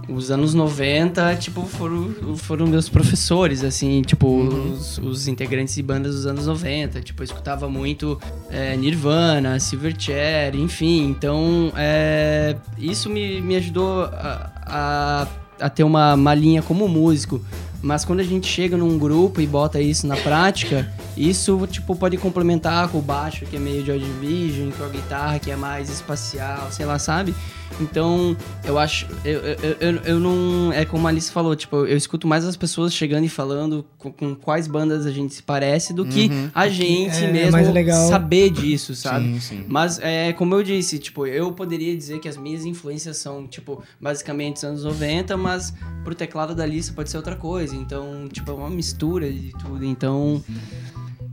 Os 0.09 0.31
anos 0.31 0.55
90, 0.55 1.37
tipo, 1.37 1.63
foram, 1.67 2.37
foram 2.37 2.67
meus 2.67 2.89
professores, 2.89 3.63
assim, 3.63 4.03
tipo, 4.03 4.27
os, 4.27 4.99
os 4.99 5.29
integrantes 5.29 5.75
de 5.75 5.83
bandas 5.83 6.17
dos 6.17 6.27
anos 6.27 6.47
90. 6.47 7.01
Tipo, 7.03 7.23
eu 7.23 7.25
escutava 7.25 7.69
muito 7.69 8.19
é, 8.51 8.77
Nirvana, 8.77 9.61
Silverchair, 9.61 10.57
enfim. 10.57 11.05
Então, 11.05 11.73
é, 11.77 12.57
isso 12.77 13.09
me, 13.09 13.41
me 13.41 13.55
ajudou 13.57 14.05
a, 14.05 14.51
a, 14.71 15.27
a 15.61 15.69
ter 15.69 15.85
uma, 15.85 16.15
uma 16.15 16.35
linha 16.35 16.62
como 16.62 16.89
músico. 16.89 17.41
Mas 17.83 18.05
quando 18.05 18.21
a 18.21 18.25
gente 18.25 18.47
chega 18.47 18.77
num 18.77 18.99
grupo 18.99 19.41
e 19.41 19.47
bota 19.47 19.81
isso 19.81 20.07
na 20.07 20.17
prática, 20.17 20.93
isso 21.29 21.67
tipo 21.67 21.95
pode 21.97 22.17
complementar 22.17 22.89
com 22.89 22.99
o 22.99 23.03
baixo, 23.03 23.45
que 23.47 23.57
é 23.57 23.59
meio 23.59 23.83
de 23.83 23.91
audio 23.91 24.12
vision, 24.21 24.71
com 24.71 24.85
a 24.85 24.89
guitarra, 24.89 25.39
que 25.39 25.50
é 25.50 25.57
mais 25.57 25.91
espacial, 25.91 26.71
sei 26.71 26.87
lá, 26.87 26.99
sabe? 26.99 27.35
Então, 27.79 28.37
eu 28.65 28.79
acho. 28.79 29.07
Eu, 29.25 29.41
eu, 29.41 29.77
eu, 29.81 29.97
eu 30.05 30.21
não. 30.21 30.73
É 30.73 30.85
como 30.85 31.07
a 31.07 31.11
Alice 31.11 31.31
falou, 31.31 31.55
tipo, 31.55 31.87
eu 31.87 31.97
escuto 31.97 32.27
mais 32.27 32.45
as 32.45 32.57
pessoas 32.57 32.93
chegando 32.93 33.25
e 33.25 33.29
falando 33.29 33.85
com, 33.99 34.11
com 34.12 34.35
quais 34.35 34.67
bandas 34.67 35.07
a 35.07 35.11
gente 35.11 35.35
se 35.35 35.43
parece 35.43 35.93
do 35.93 36.05
que 36.05 36.31
a 36.55 36.69
gente 36.69 37.25
é 37.25 37.33
mesmo 37.33 37.73
legal. 37.73 38.09
saber 38.09 38.50
disso, 38.50 38.95
sabe? 38.95 39.35
Sim, 39.35 39.41
sim. 39.41 39.65
Mas, 39.69 39.99
é, 40.00 40.33
como 40.33 40.55
eu 40.55 40.62
disse, 40.62 40.99
tipo, 40.99 41.27
eu 41.27 41.53
poderia 41.53 41.97
dizer 41.97 42.19
que 42.19 42.29
as 42.29 42.37
minhas 42.37 42.65
influências 42.65 43.17
são, 43.19 43.47
tipo, 43.47 43.83
basicamente 44.00 44.57
os 44.57 44.65
anos 44.65 44.85
90, 44.85 45.37
mas 45.37 45.73
pro 46.03 46.15
teclado 46.15 46.55
da 46.55 46.65
Alice 46.65 46.93
pode 46.93 47.11
ser 47.11 47.19
outra 47.19 47.37
coisa. 47.37 47.75
Então, 47.77 48.29
tipo, 48.31 48.50
é 48.50 48.55
uma 48.55 48.71
mistura 48.71 49.31
de 49.31 49.53
tudo. 49.53 49.85
Então, 49.85 50.43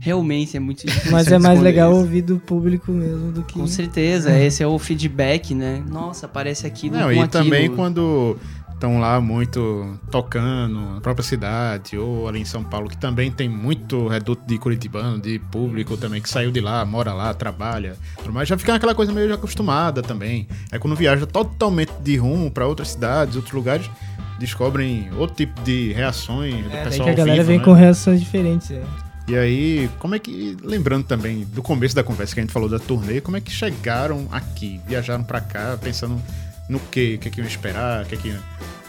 realmente 0.00 0.56
é 0.56 0.60
muito 0.60 0.86
difícil 0.86 1.10
Mas 1.12 1.26
é 1.30 1.38
mais 1.38 1.60
legal 1.60 1.90
isso. 1.92 2.00
ouvir 2.00 2.22
do 2.22 2.38
público 2.38 2.92
mesmo 2.92 3.32
do 3.32 3.42
que. 3.42 3.54
Com 3.54 3.66
certeza, 3.66 4.38
esse 4.38 4.62
é 4.62 4.66
o 4.66 4.78
feedback, 4.78 5.54
né? 5.54 5.82
Nossa, 5.88 6.26
parece 6.28 6.66
aquilo 6.66 6.96
Não, 6.96 7.04
com 7.04 7.12
e 7.12 7.18
aquilo. 7.20 7.28
também 7.28 7.68
quando 7.70 8.36
estão 8.72 9.00
lá 9.00 9.20
muito 9.20 9.98
tocando 10.08 10.80
na 10.94 11.00
própria 11.00 11.24
cidade 11.24 11.98
ou 11.98 12.28
ali 12.28 12.40
em 12.40 12.44
São 12.44 12.62
Paulo, 12.62 12.88
que 12.88 12.96
também 12.96 13.28
tem 13.28 13.48
muito 13.48 14.06
reduto 14.06 14.42
de 14.46 14.56
curitibano, 14.56 15.18
de 15.20 15.40
público 15.40 15.96
também 15.96 16.22
que 16.22 16.28
saiu 16.28 16.52
de 16.52 16.60
lá, 16.60 16.84
mora 16.84 17.12
lá, 17.12 17.34
trabalha, 17.34 17.96
tudo 18.18 18.32
mais, 18.32 18.48
já 18.48 18.56
fica 18.56 18.72
aquela 18.76 18.94
coisa 18.94 19.12
meio 19.12 19.34
acostumada 19.34 20.00
também. 20.00 20.46
É 20.70 20.78
quando 20.78 20.94
viaja 20.94 21.26
totalmente 21.26 21.90
de 22.04 22.16
rumo 22.16 22.52
para 22.52 22.68
outras 22.68 22.90
cidades, 22.90 23.34
outros 23.34 23.52
lugares, 23.52 23.90
descobrem 24.38 25.08
outro 25.18 25.34
tipo 25.34 25.60
de 25.62 25.92
reações 25.92 26.54
do 26.64 26.70
É, 26.72 26.84
pessoal 26.84 27.06
que 27.08 27.14
a 27.14 27.16
galera 27.16 27.36
vivo, 27.38 27.48
vem 27.48 27.58
né? 27.58 27.64
com 27.64 27.72
reações 27.72 28.20
diferentes. 28.20 28.70
É. 28.70 28.80
E 29.28 29.36
aí, 29.36 29.90
como 29.98 30.14
é 30.14 30.18
que, 30.18 30.56
lembrando 30.62 31.04
também 31.04 31.44
do 31.44 31.62
começo 31.62 31.94
da 31.94 32.02
conversa 32.02 32.32
que 32.32 32.40
a 32.40 32.42
gente 32.42 32.52
falou 32.52 32.66
da 32.66 32.78
turnê, 32.78 33.20
como 33.20 33.36
é 33.36 33.42
que 33.42 33.50
chegaram 33.50 34.26
aqui, 34.32 34.80
viajaram 34.86 35.22
pra 35.22 35.38
cá, 35.38 35.78
pensando 35.78 36.18
no 36.66 36.80
quê, 36.80 37.16
o 37.16 37.18
que, 37.20 37.28
é 37.28 37.30
que 37.30 37.40
iam 37.40 37.46
esperar, 37.46 38.06
que, 38.06 38.14
é 38.14 38.18
que, 38.18 38.34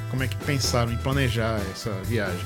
como 0.10 0.24
é 0.24 0.27
que 0.27 0.38
pensaram 0.38 0.93
em 0.93 0.98
planejar 0.98 1.60
essa 1.74 1.91
viagem? 2.05 2.39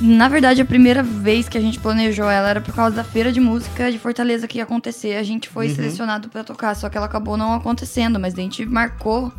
Na 0.00 0.28
verdade, 0.28 0.60
a 0.60 0.64
primeira 0.64 1.02
vez 1.02 1.48
que 1.48 1.58
a 1.58 1.60
gente 1.60 1.80
planejou 1.80 2.30
ela 2.30 2.48
era 2.48 2.60
por 2.60 2.72
causa 2.72 2.94
da 2.94 3.02
feira 3.02 3.32
de 3.32 3.40
música 3.40 3.90
de 3.90 3.98
Fortaleza 3.98 4.46
que 4.46 4.58
ia 4.58 4.64
acontecer. 4.64 5.16
A 5.16 5.22
gente 5.24 5.48
foi 5.48 5.68
selecionado 5.70 6.28
pra 6.28 6.44
tocar, 6.44 6.74
só 6.76 6.88
que 6.88 6.96
ela 6.96 7.06
acabou 7.06 7.36
não 7.36 7.52
acontecendo, 7.52 8.18
mas 8.18 8.34
a 8.34 8.36
gente 8.36 8.64
marcou 8.64 9.32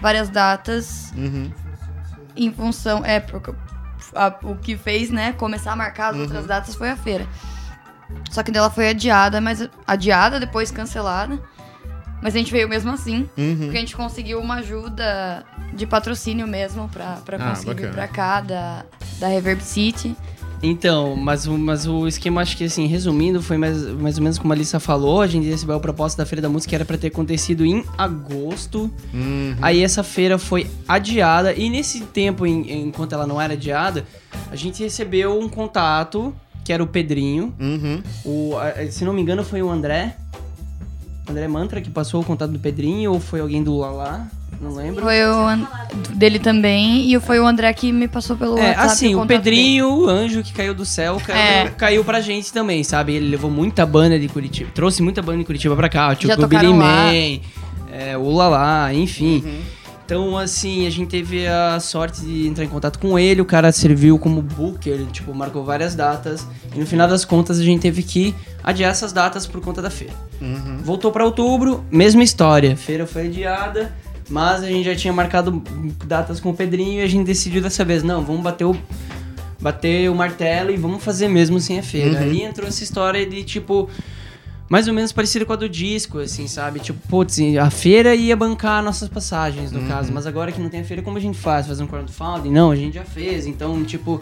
várias 0.00 0.30
datas 0.30 1.12
em 2.34 2.52
função. 2.52 3.04
É, 3.04 3.20
porque 3.20 3.52
a- 4.14 4.34
o 4.42 4.56
que 4.56 4.76
fez, 4.76 5.10
né, 5.10 5.32
começar 5.32 5.72
a 5.72 5.76
marcar 5.76 6.12
as 6.14 6.16
outras 6.20 6.46
datas 6.46 6.74
foi 6.74 6.90
a 6.90 6.96
feira. 6.96 7.26
Só 8.30 8.42
que 8.42 8.50
dela 8.52 8.70
foi 8.70 8.88
adiada, 8.88 9.40
mas 9.40 9.68
adiada, 9.86 10.38
depois 10.40 10.70
cancelada. 10.70 11.38
Mas 12.22 12.34
a 12.36 12.38
gente 12.38 12.52
veio 12.52 12.68
mesmo 12.68 12.92
assim, 12.92 13.28
porque 13.34 13.76
a 13.76 13.80
gente 13.80 13.96
conseguiu 13.96 14.38
uma 14.40 14.56
ajuda 14.56 15.44
de 15.74 15.86
patrocínio 15.86 16.46
mesmo 16.46 16.88
pra, 16.88 17.16
pra 17.24 17.36
Ah, 17.36 17.50
conseguir 17.50 17.74
vir 17.74 17.86
bacana. 17.88 17.92
pra 17.94 18.08
cá, 18.08 18.40
da, 18.40 18.84
da 19.18 19.26
Reverb 19.28 19.60
City. 19.60 20.16
Então, 20.62 21.16
mas 21.16 21.46
o, 21.46 21.58
mas 21.58 21.86
o 21.88 22.06
esquema, 22.06 22.40
acho 22.40 22.56
que 22.56 22.62
assim, 22.64 22.86
resumindo, 22.86 23.42
foi 23.42 23.58
mais, 23.58 23.82
mais 23.94 24.16
ou 24.16 24.22
menos 24.22 24.38
como 24.38 24.52
a 24.52 24.56
Alissa 24.56 24.78
falou. 24.78 25.20
A 25.20 25.26
gente 25.26 25.46
recebeu 25.48 25.74
a 25.76 25.80
proposta 25.80 26.22
da 26.22 26.26
Feira 26.26 26.40
da 26.40 26.48
Música 26.48 26.70
que 26.70 26.74
era 26.76 26.84
pra 26.84 26.96
ter 26.96 27.08
acontecido 27.08 27.64
em 27.66 27.84
agosto. 27.98 28.88
Aí 29.60 29.82
essa 29.82 30.04
feira 30.04 30.38
foi 30.38 30.68
adiada. 30.86 31.52
E 31.52 31.68
nesse 31.68 32.02
tempo, 32.02 32.46
em- 32.46 32.86
enquanto 32.86 33.12
ela 33.12 33.26
não 33.26 33.40
era 33.40 33.54
adiada, 33.54 34.04
a 34.50 34.54
gente 34.56 34.82
recebeu 34.84 35.36
um 35.38 35.48
contato, 35.48 36.32
que 36.64 36.72
era 36.72 36.80
o 36.82 36.86
Pedrinho. 36.86 37.52
Uhum. 37.58 38.00
O, 38.24 38.52
se 38.90 39.04
não 39.04 39.12
me 39.12 39.20
engano, 39.20 39.42
foi 39.42 39.62
o 39.62 39.68
André. 39.68 40.16
André 41.28 41.48
Mantra 41.48 41.80
que 41.80 41.90
passou 41.90 42.20
o 42.20 42.24
contato 42.24 42.50
do 42.52 42.58
Pedrinho, 42.60 43.12
ou 43.12 43.18
foi 43.20 43.40
alguém 43.40 43.62
do 43.64 43.76
Lalá? 43.78 44.28
Não 44.62 44.72
lembro. 44.74 45.02
Foi 45.02 45.20
o 45.26 45.46
An- 45.48 45.66
dele 46.14 46.38
também, 46.38 47.12
e 47.12 47.18
foi 47.18 47.40
o 47.40 47.46
André 47.46 47.72
que 47.72 47.90
me 47.90 48.06
passou 48.06 48.36
pelo 48.36 48.56
É, 48.56 48.68
WhatsApp. 48.68 48.86
assim, 48.86 49.14
o 49.14 49.18
contato 49.18 49.28
dele. 49.42 49.56
Pedrinho, 49.56 49.88
o 49.88 50.08
anjo 50.08 50.42
que 50.42 50.52
caiu 50.52 50.72
do 50.72 50.84
céu, 50.86 51.20
caiu, 51.26 51.36
É. 51.38 51.68
caiu 51.70 52.04
pra 52.04 52.20
gente 52.20 52.52
também, 52.52 52.84
sabe? 52.84 53.14
Ele 53.14 53.28
levou 53.28 53.50
muita 53.50 53.84
banda 53.84 54.18
de 54.18 54.28
Curitiba, 54.28 54.70
trouxe 54.72 55.02
muita 55.02 55.20
banda 55.20 55.38
de 55.38 55.44
Curitiba 55.44 55.74
pra 55.74 55.88
cá, 55.88 56.14
tipo 56.14 56.32
o 56.40 56.46
Billy. 56.46 56.72
Man, 56.72 57.12
é, 57.92 58.16
o 58.16 58.30
Lala, 58.30 58.94
enfim. 58.94 59.42
Então, 60.04 60.36
assim, 60.36 60.86
a 60.86 60.90
gente 60.90 61.08
teve 61.08 61.46
a 61.46 61.80
sorte 61.80 62.20
de 62.20 62.46
entrar 62.46 62.64
em 62.64 62.68
contato 62.68 62.98
com 62.98 63.18
ele, 63.18 63.40
o 63.40 63.44
cara 63.46 63.72
serviu 63.72 64.18
como 64.18 64.42
booker, 64.42 65.06
tipo, 65.10 65.34
marcou 65.34 65.64
várias 65.64 65.94
datas, 65.94 66.46
e 66.74 66.78
no 66.78 66.86
final 66.86 67.08
das 67.08 67.24
contas 67.24 67.58
a 67.58 67.62
gente 67.64 67.80
teve 67.80 68.02
que 68.02 68.34
adiar 68.62 68.90
essas 68.90 69.12
datas 69.12 69.46
por 69.46 69.60
conta 69.60 69.80
da 69.82 69.90
feira. 69.90 70.12
Voltou 70.84 71.10
pra 71.10 71.24
outubro, 71.24 71.82
mesma 71.90 72.22
história, 72.22 72.76
feira 72.76 73.06
foi 73.06 73.26
adiada, 73.26 73.94
mas 74.32 74.62
a 74.62 74.66
gente 74.66 74.84
já 74.84 74.96
tinha 74.96 75.12
marcado 75.12 75.62
datas 76.06 76.40
com 76.40 76.50
o 76.50 76.54
Pedrinho 76.54 77.00
e 77.00 77.02
a 77.02 77.06
gente 77.06 77.26
decidiu 77.26 77.60
dessa 77.60 77.84
vez, 77.84 78.02
não, 78.02 78.24
vamos 78.24 78.42
bater 78.42 78.64
o 78.64 78.74
bater 79.60 80.10
o 80.10 80.14
martelo 80.14 80.72
e 80.72 80.76
vamos 80.76 81.04
fazer 81.04 81.28
mesmo 81.28 81.60
sem 81.60 81.78
a 81.78 81.82
feira. 81.82 82.18
Aí 82.18 82.42
entrou 82.42 82.66
essa 82.66 82.82
história 82.82 83.24
de 83.24 83.44
tipo 83.44 83.88
mais 84.68 84.88
ou 84.88 84.94
menos 84.94 85.12
parecida 85.12 85.44
com 85.44 85.52
a 85.52 85.56
do 85.56 85.68
disco, 85.68 86.18
assim, 86.18 86.48
sabe? 86.48 86.80
Tipo, 86.80 86.98
putz, 87.06 87.38
a 87.60 87.68
feira 87.68 88.14
ia 88.14 88.34
bancar 88.34 88.82
nossas 88.82 89.06
passagens, 89.06 89.70
no 89.70 89.86
caso, 89.86 90.10
mas 90.10 90.26
agora 90.26 90.50
que 90.50 90.58
não 90.58 90.70
tem 90.70 90.80
a 90.80 90.84
feira, 90.84 91.02
como 91.02 91.18
a 91.18 91.20
gente 91.20 91.36
faz? 91.36 91.66
Fazer 91.66 91.82
um 91.82 91.86
crowdfunding? 91.86 92.50
Não, 92.50 92.70
a 92.70 92.76
gente 92.76 92.94
já 92.94 93.04
fez. 93.04 93.46
Então, 93.46 93.84
tipo, 93.84 94.18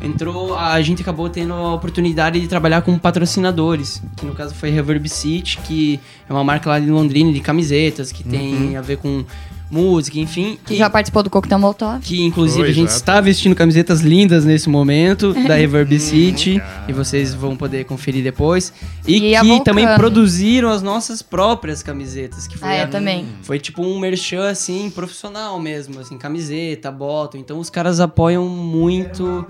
entrou, 0.00 0.56
a 0.56 0.80
gente 0.82 1.02
acabou 1.02 1.28
tendo 1.28 1.52
a 1.52 1.74
oportunidade 1.74 2.40
de 2.40 2.48
trabalhar 2.48 2.82
com 2.82 2.98
patrocinadores, 2.98 4.02
que 4.16 4.26
no 4.26 4.34
caso 4.34 4.54
foi 4.54 4.70
Reverb 4.70 5.08
City, 5.08 5.58
que 5.58 6.00
é 6.28 6.32
uma 6.32 6.44
marca 6.44 6.68
lá 6.70 6.78
de 6.78 6.90
Londrina 6.90 7.32
de 7.32 7.40
camisetas, 7.40 8.12
que 8.12 8.24
tem 8.24 8.76
a 8.76 8.80
ver 8.80 8.98
com 8.98 9.24
música, 9.74 10.18
enfim. 10.18 10.58
Que 10.64 10.74
E- 10.74 10.76
já 10.76 10.88
participou 10.88 11.22
do 11.22 11.28
Coquetel 11.30 11.58
Molotov. 11.58 12.00
que 12.00 12.22
inclusive 12.22 12.60
Foi, 12.60 12.68
a 12.70 12.72
gente 12.72 12.84
exato. 12.88 12.96
está 13.00 13.20
vestindo 13.20 13.54
camisetas 13.54 14.00
lindas 14.00 14.44
nesse 14.44 14.68
momento 14.68 15.32
da 15.34 15.40
Hum, 15.40 15.46
Reverb 15.58 15.98
City 15.98 16.58
cara. 16.60 16.84
e 16.88 16.92
vocês 16.92 17.34
vão 17.34 17.56
poder 17.56 17.84
conferir 17.84 18.22
depois 18.22 18.72
e, 19.06 19.34
E 19.34 19.40
que 19.40 19.64
também 19.64 19.86
produziram 19.96 20.70
as 20.70 20.80
nossas 20.82 21.20
próprias 21.22 21.82
camisetas 21.82 22.46
que 22.46 22.56
foi 22.56 22.68
Ah, 22.68 22.72
é, 22.74 22.82
a- 22.84 22.86
também. 22.86 23.26
foi 23.42 23.58
tipo 23.58 23.82
um 23.82 23.98
merchan 23.98 24.48
assim 24.48 24.88
profissional 24.90 25.58
mesmo 25.60 25.98
assim 26.00 26.16
camiseta 26.16 26.90
bota 26.92 27.36
então 27.36 27.58
os 27.58 27.68
caras 27.70 27.98
apoiam 28.00 28.48
muito 28.48 29.46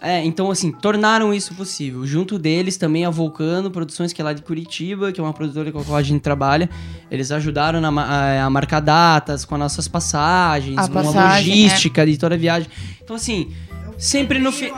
é, 0.00 0.24
então 0.24 0.50
assim, 0.50 0.72
tornaram 0.72 1.32
isso 1.34 1.54
possível. 1.54 2.06
Junto 2.06 2.38
deles 2.38 2.76
também 2.76 3.04
a 3.04 3.10
Vulcano 3.10 3.70
Produções, 3.70 4.12
que 4.12 4.20
é 4.20 4.24
lá 4.24 4.32
de 4.32 4.42
Curitiba, 4.42 5.12
que 5.12 5.20
é 5.20 5.22
uma 5.22 5.32
produtora 5.32 5.70
com 5.70 5.80
a 5.80 5.84
qual 5.84 5.96
a 5.98 6.02
gente 6.02 6.20
trabalha. 6.20 6.68
Eles 7.10 7.30
ajudaram 7.30 7.80
na 7.80 7.88
a, 8.02 8.44
a 8.44 8.50
marcar 8.50 8.80
datas 8.80 9.44
com 9.44 9.54
as 9.56 9.60
nossas 9.60 9.88
passagens, 9.88 10.78
A 10.78 10.88
com 10.88 10.98
a 10.98 11.02
passagem, 11.04 11.62
logística 11.64 12.06
de 12.06 12.16
toda 12.16 12.34
a 12.34 12.38
viagem. 12.38 12.68
Então 13.02 13.14
assim, 13.16 13.50
sempre 13.98 14.38
no 14.38 14.50
fim... 14.52 14.70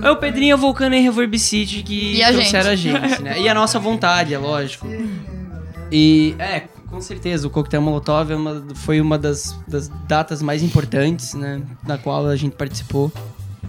É 0.00 0.10
o 0.10 0.16
Pedrinho, 0.16 0.54
a 0.54 0.58
Vulcano 0.58 0.94
e 0.94 0.98
a 0.98 1.02
Reverb 1.02 1.38
City 1.38 1.82
que 1.82 2.14
E 2.14 2.22
a 2.22 2.32
trouxeram 2.32 2.70
a 2.70 2.76
gente, 2.76 3.22
né? 3.22 3.40
E 3.40 3.48
a 3.48 3.54
nossa 3.54 3.78
vontade, 3.78 4.32
é 4.32 4.38
lógico. 4.38 4.86
E, 5.90 6.34
é, 6.38 6.60
com 6.88 7.00
certeza, 7.00 7.46
o 7.46 7.50
Coquetel 7.50 7.82
Molotov 7.82 8.30
é 8.32 8.36
uma- 8.36 8.64
foi 8.76 9.00
uma 9.00 9.18
das, 9.18 9.58
das 9.68 9.88
datas 10.06 10.40
mais 10.40 10.62
importantes, 10.62 11.34
né? 11.34 11.60
Da 11.82 11.98
qual 11.98 12.26
a 12.26 12.36
gente 12.36 12.54
participou. 12.56 13.12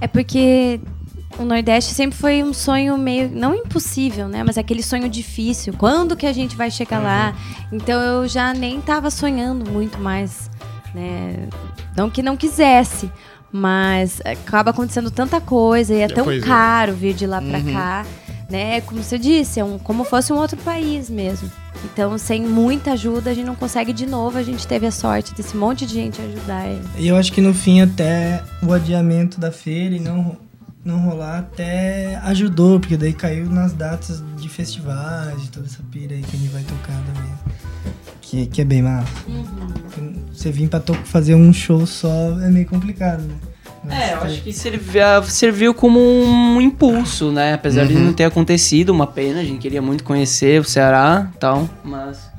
É 0.02 0.08
porque 0.08 0.80
o 1.38 1.44
Nordeste 1.44 1.94
sempre 1.94 2.18
foi 2.18 2.44
um 2.44 2.54
sonho 2.54 2.98
meio, 2.98 3.30
não 3.30 3.56
impossível, 3.56 4.28
né? 4.28 4.44
Mas 4.44 4.58
aquele 4.58 4.84
sonho 4.84 5.10
difícil. 5.10 5.74
Quando 5.78 6.16
que 6.16 6.26
a 6.26 6.34
gente 6.34 6.56
vai 6.56 6.70
chegar 6.70 7.00
lá? 7.00 7.36
Então 7.72 8.00
eu 8.02 8.28
já 8.28 8.54
nem 8.54 8.80
tava 8.82 9.10
sonhando 9.10 9.70
muito 9.70 9.98
mais, 10.00 10.50
né? 10.94 11.48
Não 11.96 12.10
que 12.10 12.22
não 12.22 12.36
quisesse, 12.38 13.10
mas 13.52 14.22
acaba 14.26 14.72
acontecendo 14.72 15.10
tanta 15.10 15.40
coisa 15.40 15.94
e 15.94 16.02
é 16.02 16.04
É, 16.04 16.08
tão 16.08 16.26
pois 16.26 16.44
é. 16.44 16.46
caro 16.46 16.94
vir 16.94 17.14
de 17.14 17.26
lá 17.26 17.42
pra 17.42 17.62
cá, 17.62 18.06
né? 18.50 18.82
Como 18.82 19.02
você 19.02 19.18
disse, 19.18 19.60
é 19.60 19.64
um, 19.64 19.78
como 19.80 20.04
fosse 20.04 20.32
um 20.34 20.38
outro 20.38 20.58
país 20.58 21.10
mesmo. 21.10 21.50
Então, 21.84 22.18
sem 22.18 22.42
muita 22.46 22.94
ajuda, 22.94 23.32
a 23.32 23.34
gente 23.34 23.46
não 23.46 23.56
consegue 23.56 23.92
de 23.94 24.06
novo. 24.06 24.38
A 24.38 24.44
gente 24.44 24.66
teve 24.66 24.86
a 24.86 24.92
sorte 24.92 25.34
desse 25.34 25.56
monte 25.56 25.86
de 25.86 25.94
gente 25.94 26.22
ajudar 26.22 26.68
ele. 26.68 26.84
E 26.98 27.08
eu 27.08 27.16
acho 27.16 27.32
que 27.32 27.42
no 27.42 27.54
fim 27.54 27.82
até 27.82 28.44
o 28.62 28.72
adiamento 28.72 29.40
da 29.40 29.52
feira 29.52 29.96
e 29.96 30.00
não, 30.00 30.38
não 30.84 31.00
rolar 31.00 31.40
até 31.40 32.16
ajudou, 32.24 32.80
porque 32.80 32.98
daí 32.98 33.14
caiu 33.14 33.50
nas 33.50 33.74
datas 33.74 34.24
de 34.38 34.50
festivais, 34.50 35.42
de 35.42 35.50
toda 35.50 35.66
essa 35.66 35.84
pira 35.92 36.16
aí 36.16 36.22
que 36.22 36.36
a 36.36 36.40
gente 36.40 36.52
vai 36.52 36.64
tocar 36.64 37.02
também. 37.14 37.32
Que, 38.22 38.46
que 38.48 38.62
é 38.62 38.66
bem 38.66 38.82
massa. 38.82 39.12
Você 40.32 40.52
vir 40.52 40.70
pra 40.70 40.82
fazer 41.04 41.36
um 41.36 41.54
show 41.54 41.86
só 41.86 42.40
é 42.42 42.50
meio 42.50 42.66
complicado, 42.66 43.22
né? 43.22 43.36
Mas 43.84 43.94
É, 44.00 44.14
eu 44.14 44.18
acho 44.22 44.42
que 44.42 44.54
servia- 44.54 45.22
serviu 45.24 45.74
como 45.74 46.00
um 46.00 46.62
impulso, 46.62 47.32
né? 47.32 47.54
Apesar 47.54 47.86
de 47.86 47.94
não 47.94 48.14
ter 48.14 48.24
acontecido, 48.24 48.90
uma 48.92 49.06
pena, 49.08 49.42
a 49.42 49.44
gente 49.44 49.60
queria 49.60 49.82
muito 49.82 50.04
conhecer 50.04 50.62
o 50.62 50.64
Ceará 50.64 51.30
e 51.34 51.38
tal, 51.38 51.70
mas 51.84 52.32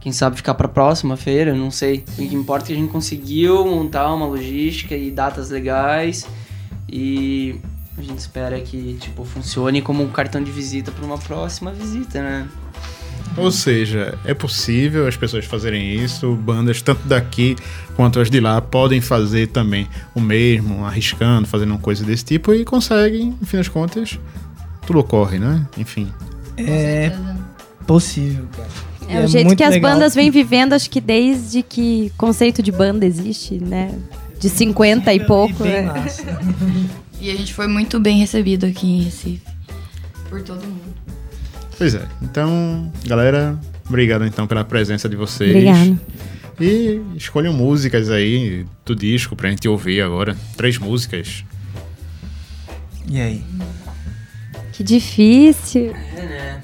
quem 0.00 0.10
sabe 0.12 0.36
ficar 0.36 0.54
pra 0.54 0.66
próxima 0.68 1.16
feira, 1.16 1.54
não 1.54 1.70
sei. 1.70 2.04
O 2.18 2.26
que 2.28 2.34
importa 2.34 2.64
é 2.64 2.66
que 2.68 2.72
a 2.72 2.76
gente 2.76 2.90
conseguiu 2.90 3.64
montar 3.66 4.12
uma 4.14 4.26
logística 4.26 4.94
e 4.96 5.10
datas 5.10 5.50
legais 5.50 6.26
E 6.88 7.56
a 7.98 8.02
gente 8.02 8.18
espera 8.18 8.60
que, 8.60 8.96
tipo, 9.00 9.24
funcione 9.24 9.80
como 9.82 10.02
um 10.02 10.08
cartão 10.08 10.42
de 10.42 10.50
visita 10.50 10.92
para 10.92 11.04
uma 11.04 11.18
próxima 11.18 11.72
visita, 11.72 12.22
né? 12.22 12.46
Ou 13.36 13.50
seja, 13.50 14.16
é 14.24 14.32
possível 14.32 15.06
as 15.08 15.16
pessoas 15.16 15.44
fazerem 15.44 15.94
isso, 15.96 16.34
bandas 16.34 16.80
tanto 16.80 17.06
daqui 17.08 17.56
quanto 17.96 18.20
as 18.20 18.30
de 18.30 18.38
lá 18.40 18.60
podem 18.60 19.00
fazer 19.00 19.48
também 19.48 19.88
o 20.14 20.20
mesmo, 20.20 20.84
arriscando, 20.84 21.46
fazendo 21.46 21.70
uma 21.70 21.78
coisa 21.78 22.04
desse 22.04 22.24
tipo 22.24 22.54
e 22.54 22.64
conseguem, 22.64 23.36
no 23.40 23.46
fim 23.46 23.56
das 23.56 23.68
contas, 23.68 24.18
tudo 24.86 25.00
ocorre, 25.00 25.38
né? 25.38 25.66
Enfim. 25.76 26.08
É 26.56 27.12
possível, 27.86 28.46
cara. 28.56 28.68
É, 29.08 29.20
E 29.20 29.24
o 29.24 29.28
jeito 29.28 29.54
que 29.56 29.62
as 29.62 29.74
legal. 29.74 29.92
bandas 29.92 30.14
vêm 30.14 30.30
vivendo, 30.30 30.72
acho 30.72 30.88
que 30.88 31.00
desde 31.00 31.62
que 31.62 32.10
conceito 32.16 32.62
de 32.62 32.72
banda 32.72 33.04
existe, 33.04 33.58
né? 33.62 33.94
De 34.40 34.48
50 34.48 35.12
e 35.12 35.26
pouco, 35.26 35.64
né? 35.64 35.86
E 37.20 37.30
a 37.30 37.34
gente 37.36 37.54
foi 37.54 37.66
muito 37.66 37.98
bem 37.98 38.18
recebido 38.18 38.66
aqui 38.66 38.86
em 38.86 39.02
Recife. 39.02 39.40
Por 40.28 40.42
todo 40.42 40.60
mundo. 40.62 40.94
Pois 41.76 41.94
é. 41.94 42.02
Então, 42.22 42.90
galera, 43.06 43.58
obrigado 43.88 44.24
então 44.24 44.46
pela 44.46 44.64
presença 44.64 45.08
de 45.08 45.16
vocês. 45.16 45.50
Obrigada. 45.50 45.98
E 46.60 47.00
escolham 47.16 47.52
músicas 47.52 48.10
aí 48.10 48.64
do 48.84 48.94
disco 48.94 49.34
pra 49.34 49.50
gente 49.50 49.68
ouvir 49.68 50.00
agora. 50.02 50.36
Três 50.56 50.78
músicas. 50.78 51.44
E 53.10 53.20
aí? 53.20 53.42
Que 54.72 54.82
difícil. 54.84 55.92
É, 56.16 56.22
né? 56.22 56.60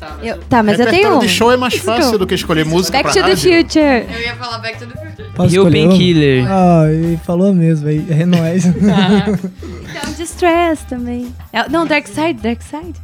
Tá, 0.00 0.16
mas 0.18 0.26
Eu- 0.26 0.38
tá, 0.38 0.62
mas 0.62 0.80
eu 0.80 0.86
tenho 0.88 1.16
um. 1.16 1.18
de 1.20 1.28
show 1.28 1.52
é 1.52 1.56
mais 1.56 1.74
Let's 1.74 1.84
fácil 1.84 2.12
go. 2.12 2.18
do 2.18 2.26
que 2.26 2.34
escolher 2.34 2.64
música 2.64 2.98
Back 3.02 3.04
pra 3.04 3.12
to 3.12 3.26
the 3.28 3.34
rádio. 3.34 3.62
Future. 3.62 4.14
Eu 4.18 4.20
ia 4.22 4.34
falar 4.36 4.58
Back 4.58 4.78
to 4.78 4.86
the 4.86 4.94
Future. 4.98 5.28
Posso 5.34 5.54
escolher 5.54 5.80
uma? 5.84 5.88
Painkiller. 5.90 6.46
Ah, 6.50 6.84
ele 6.90 7.16
falou 7.18 7.52
mesmo, 7.54 7.86
aí. 7.88 8.04
É 8.10 8.24
nóis. 8.26 8.64
Então, 9.90 10.12
Distress 10.16 10.84
também. 10.88 11.34
É- 11.52 11.68
Não, 11.68 11.84
Dark 11.86 12.06
Side, 12.06 12.34
Dark 12.40 12.62
Side. 12.62 12.94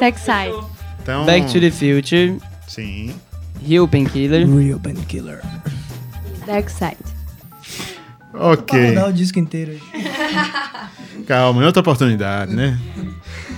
Dark 0.00 0.18
Side. 0.18 0.56
Então, 1.02 1.24
Back 1.26 1.52
to 1.52 1.60
the 1.60 1.70
Future, 1.70 2.38
Sim. 2.66 3.14
Rio 3.62 3.86
Painkiller. 3.86 4.46
Real 4.48 4.78
Painkiller. 4.80 5.40
Dark 6.46 6.68
Side. 6.70 6.96
Vou 8.32 8.52
Ok. 8.52 8.88
rodar 8.88 9.08
o 9.08 9.12
disco 9.12 9.38
inteiro. 9.38 9.78
Calma, 11.26 11.62
em 11.62 11.66
outra 11.66 11.80
oportunidade, 11.80 12.54
né? 12.54 12.78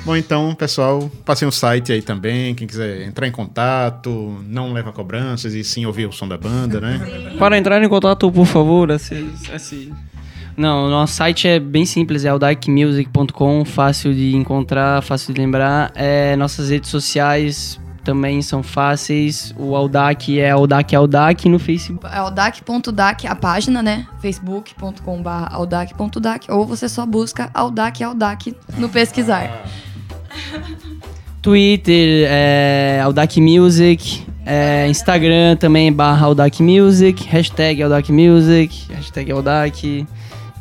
Bom, 0.04 0.16
então, 0.16 0.54
pessoal, 0.54 1.08
passem 1.24 1.46
o 1.46 1.52
site 1.52 1.92
aí 1.92 2.02
também. 2.02 2.54
Quem 2.54 2.66
quiser 2.66 3.02
entrar 3.02 3.26
em 3.26 3.30
contato, 3.30 4.36
não 4.48 4.72
leva 4.72 4.92
cobranças 4.92 5.54
e 5.54 5.62
sim 5.62 5.86
ouvir 5.86 6.06
o 6.06 6.12
som 6.12 6.26
da 6.26 6.36
banda, 6.36 6.80
né? 6.80 7.00
Para 7.38 7.56
entrar 7.56 7.82
em 7.82 7.88
contato, 7.88 8.30
por 8.32 8.46
favor, 8.46 8.90
assim, 8.90 9.30
assim. 9.54 9.92
Não, 10.56 10.86
o 10.86 10.90
nosso 10.90 11.14
site 11.14 11.48
é 11.48 11.58
bem 11.58 11.86
simples, 11.86 12.24
é 12.24 12.28
audacmusic.com, 12.28 13.64
fácil 13.64 14.12
de 14.14 14.36
encontrar, 14.36 15.02
fácil 15.02 15.32
de 15.32 15.40
lembrar. 15.40 15.90
É, 15.94 16.36
nossas 16.36 16.68
redes 16.70 16.90
sociais 16.90 17.80
também 18.04 18.42
são 18.42 18.62
fáceis. 18.62 19.54
O 19.56 19.74
Audac 19.74 20.38
é 20.38 20.50
Audac 20.50 20.94
Audac 20.94 21.48
no 21.48 21.58
Facebook. 21.58 22.06
É 22.06 22.18
audac.dac, 22.18 23.26
a 23.26 23.34
página, 23.34 23.82
né? 23.82 24.06
facebook.com.br 24.20 25.28
audac.dac. 25.50 26.50
Ou 26.50 26.66
você 26.66 26.88
só 26.88 27.06
busca 27.06 27.50
Audac 27.54 28.02
Audac 28.02 28.54
no 28.76 28.88
pesquisar. 28.88 29.64
Twitter 31.40 32.26
é 32.28 33.00
Audac 33.02 33.40
Music. 33.40 34.24
é, 34.44 34.86
Instagram 34.88 35.56
também 35.56 35.92
barra 35.92 36.26
Audac 36.26 36.62
Music. 36.62 37.24
Hashtag 37.24 37.82
Audac 37.82 38.12
Music. 38.12 38.92
Hashtag 38.92 39.32
Audac. 39.32 40.06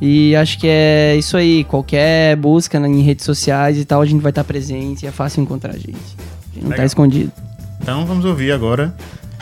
E 0.01 0.35
acho 0.35 0.57
que 0.57 0.67
é 0.67 1.15
isso 1.15 1.37
aí. 1.37 1.63
Qualquer 1.63 2.35
busca 2.35 2.79
né, 2.79 2.87
em 2.87 3.01
redes 3.01 3.23
sociais 3.23 3.77
e 3.77 3.85
tal, 3.85 4.01
a 4.01 4.05
gente 4.05 4.21
vai 4.21 4.31
estar 4.31 4.43
presente. 4.43 5.05
É 5.05 5.11
fácil 5.11 5.43
encontrar 5.43 5.71
a 5.71 5.77
gente. 5.77 5.91
A 5.91 6.53
gente 6.55 6.63
não 6.63 6.69
tá 6.69 6.69
Legal. 6.69 6.85
escondido. 6.87 7.31
Então 7.79 8.05
vamos 8.05 8.25
ouvir 8.25 8.51
agora 8.51 8.93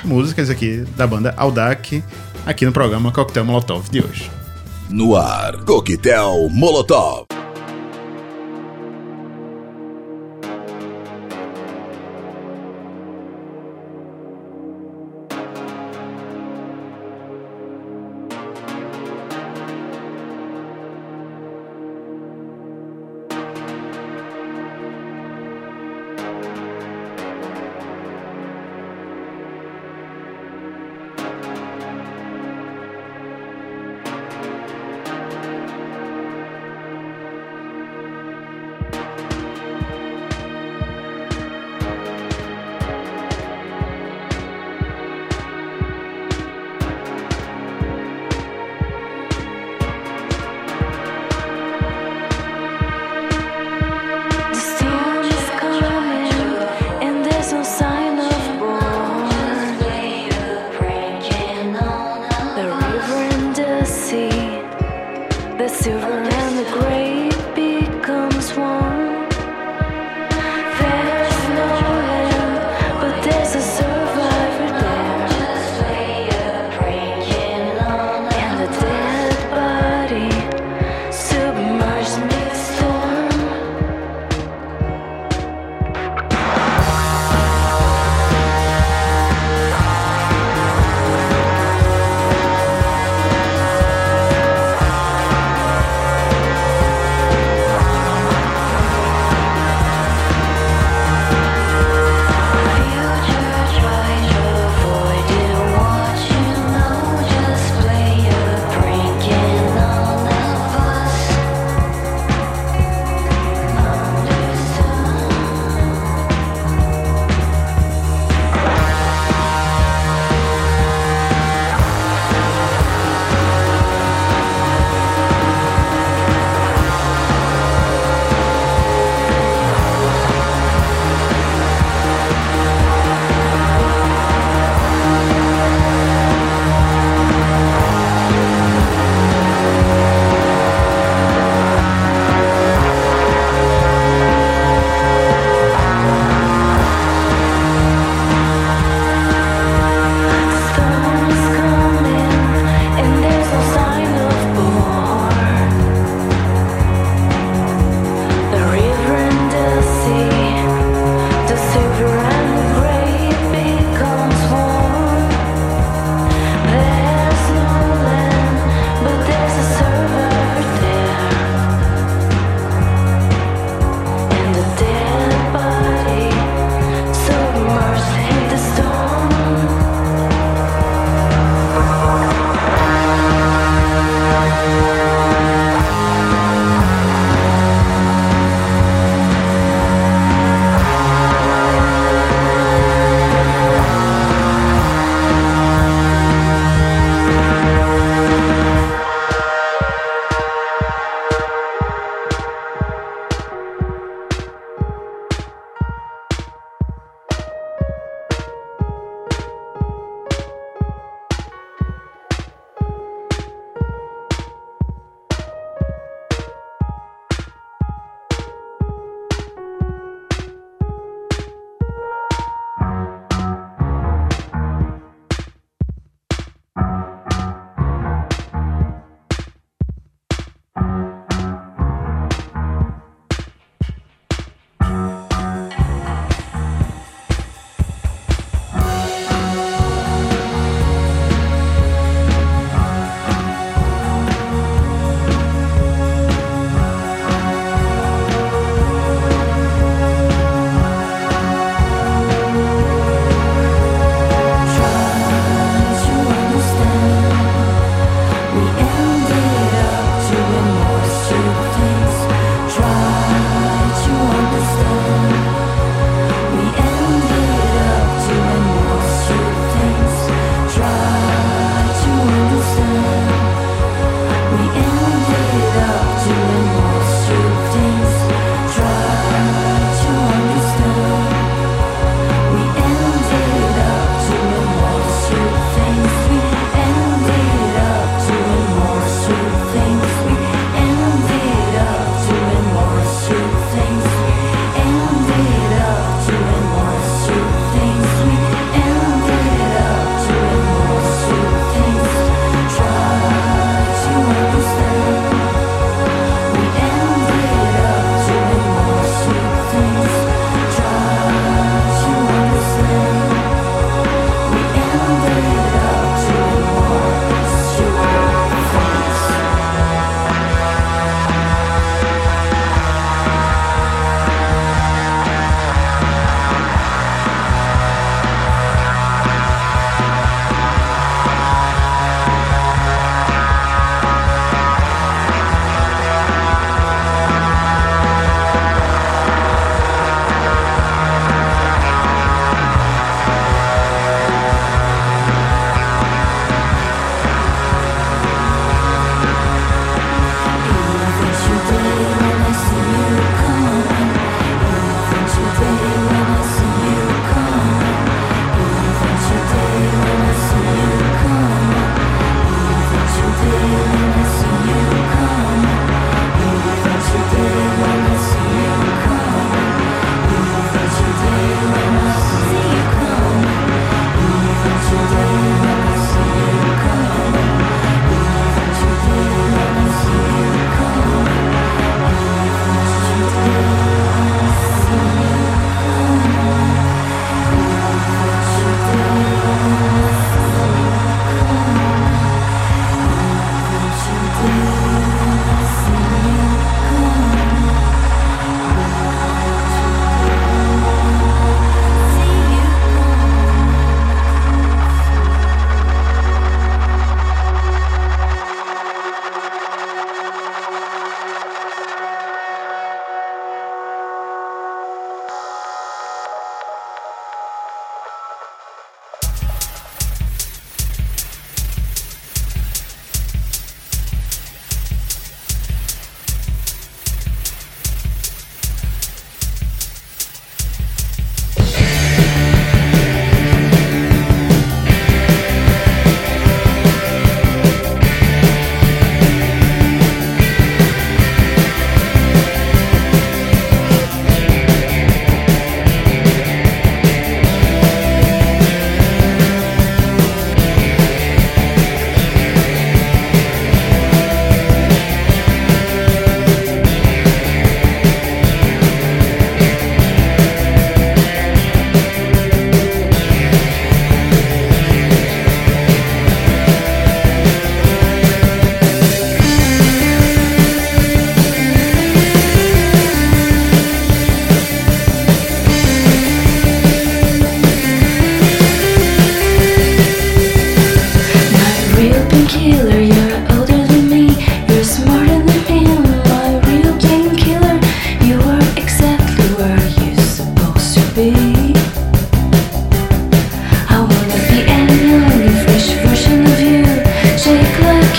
músicas 0.04 0.50
aqui 0.50 0.86
da 0.95 1.06
banda 1.06 1.34
Audac, 1.38 2.04
aqui 2.45 2.65
no 2.65 2.72
programa 2.72 3.12
Coquetel 3.12 3.45
Molotov 3.45 3.89
de 3.89 4.02
hoje. 4.02 4.30
No 4.89 5.15
ar, 5.15 5.58
Coquetel 5.63 6.50
Molotov. 6.50 7.38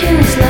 choose 0.01 0.50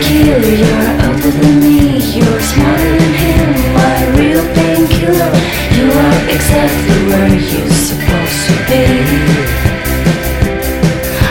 peculiar, 0.00 0.80
other 1.04 1.30
than 1.30 1.60
me. 1.60 2.00
You're 2.16 2.40
smarter 2.40 2.92
than 3.00 3.14
him, 3.24 3.50
my 3.76 3.98
real 4.16 4.44
painkiller. 4.56 5.32
You 5.76 5.86
are 5.92 6.20
exactly 6.34 6.98
where 7.08 7.28
you're 7.28 7.76
supposed 7.88 8.40
to 8.48 8.54
be. 8.68 8.84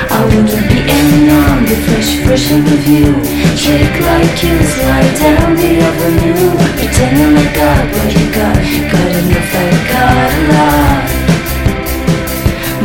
I 0.09 0.19
wouldn't 0.25 0.67
be 0.69 0.79
anyone, 0.85 1.65
the 1.65 1.77
fresh 1.87 2.11
version 2.25 2.61
of 2.61 2.83
you. 2.85 3.09
Shake 3.57 3.97
like 4.05 4.37
you, 4.43 4.55
slide 4.61 5.13
down 5.17 5.55
the 5.55 5.71
avenue. 5.89 6.49
Pretending 6.77 7.33
like 7.35 7.53
got 7.55 7.85
what 7.95 8.11
you 8.13 8.27
got, 8.37 8.55
got 8.93 9.11
enough, 9.19 9.55
I 9.55 9.67
got 9.93 10.29
a 10.37 10.43
lot. 10.53 11.01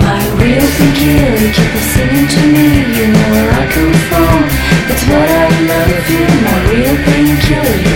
My 0.01 0.21
real 0.41 0.67
painkiller, 0.77 1.53
keep 1.53 1.73
on 1.77 1.85
singing 1.93 2.29
to 2.35 2.41
me. 2.55 2.67
You 2.97 3.07
know 3.13 3.29
where 3.33 3.51
I 3.53 3.65
come 3.73 3.95
from. 4.09 4.54
What 5.11 5.31
I 5.31 5.49
love 5.69 6.11
you. 6.11 6.25
My 6.45 6.57
real 6.71 6.97
painkiller, 7.05 7.77
you 7.85 7.94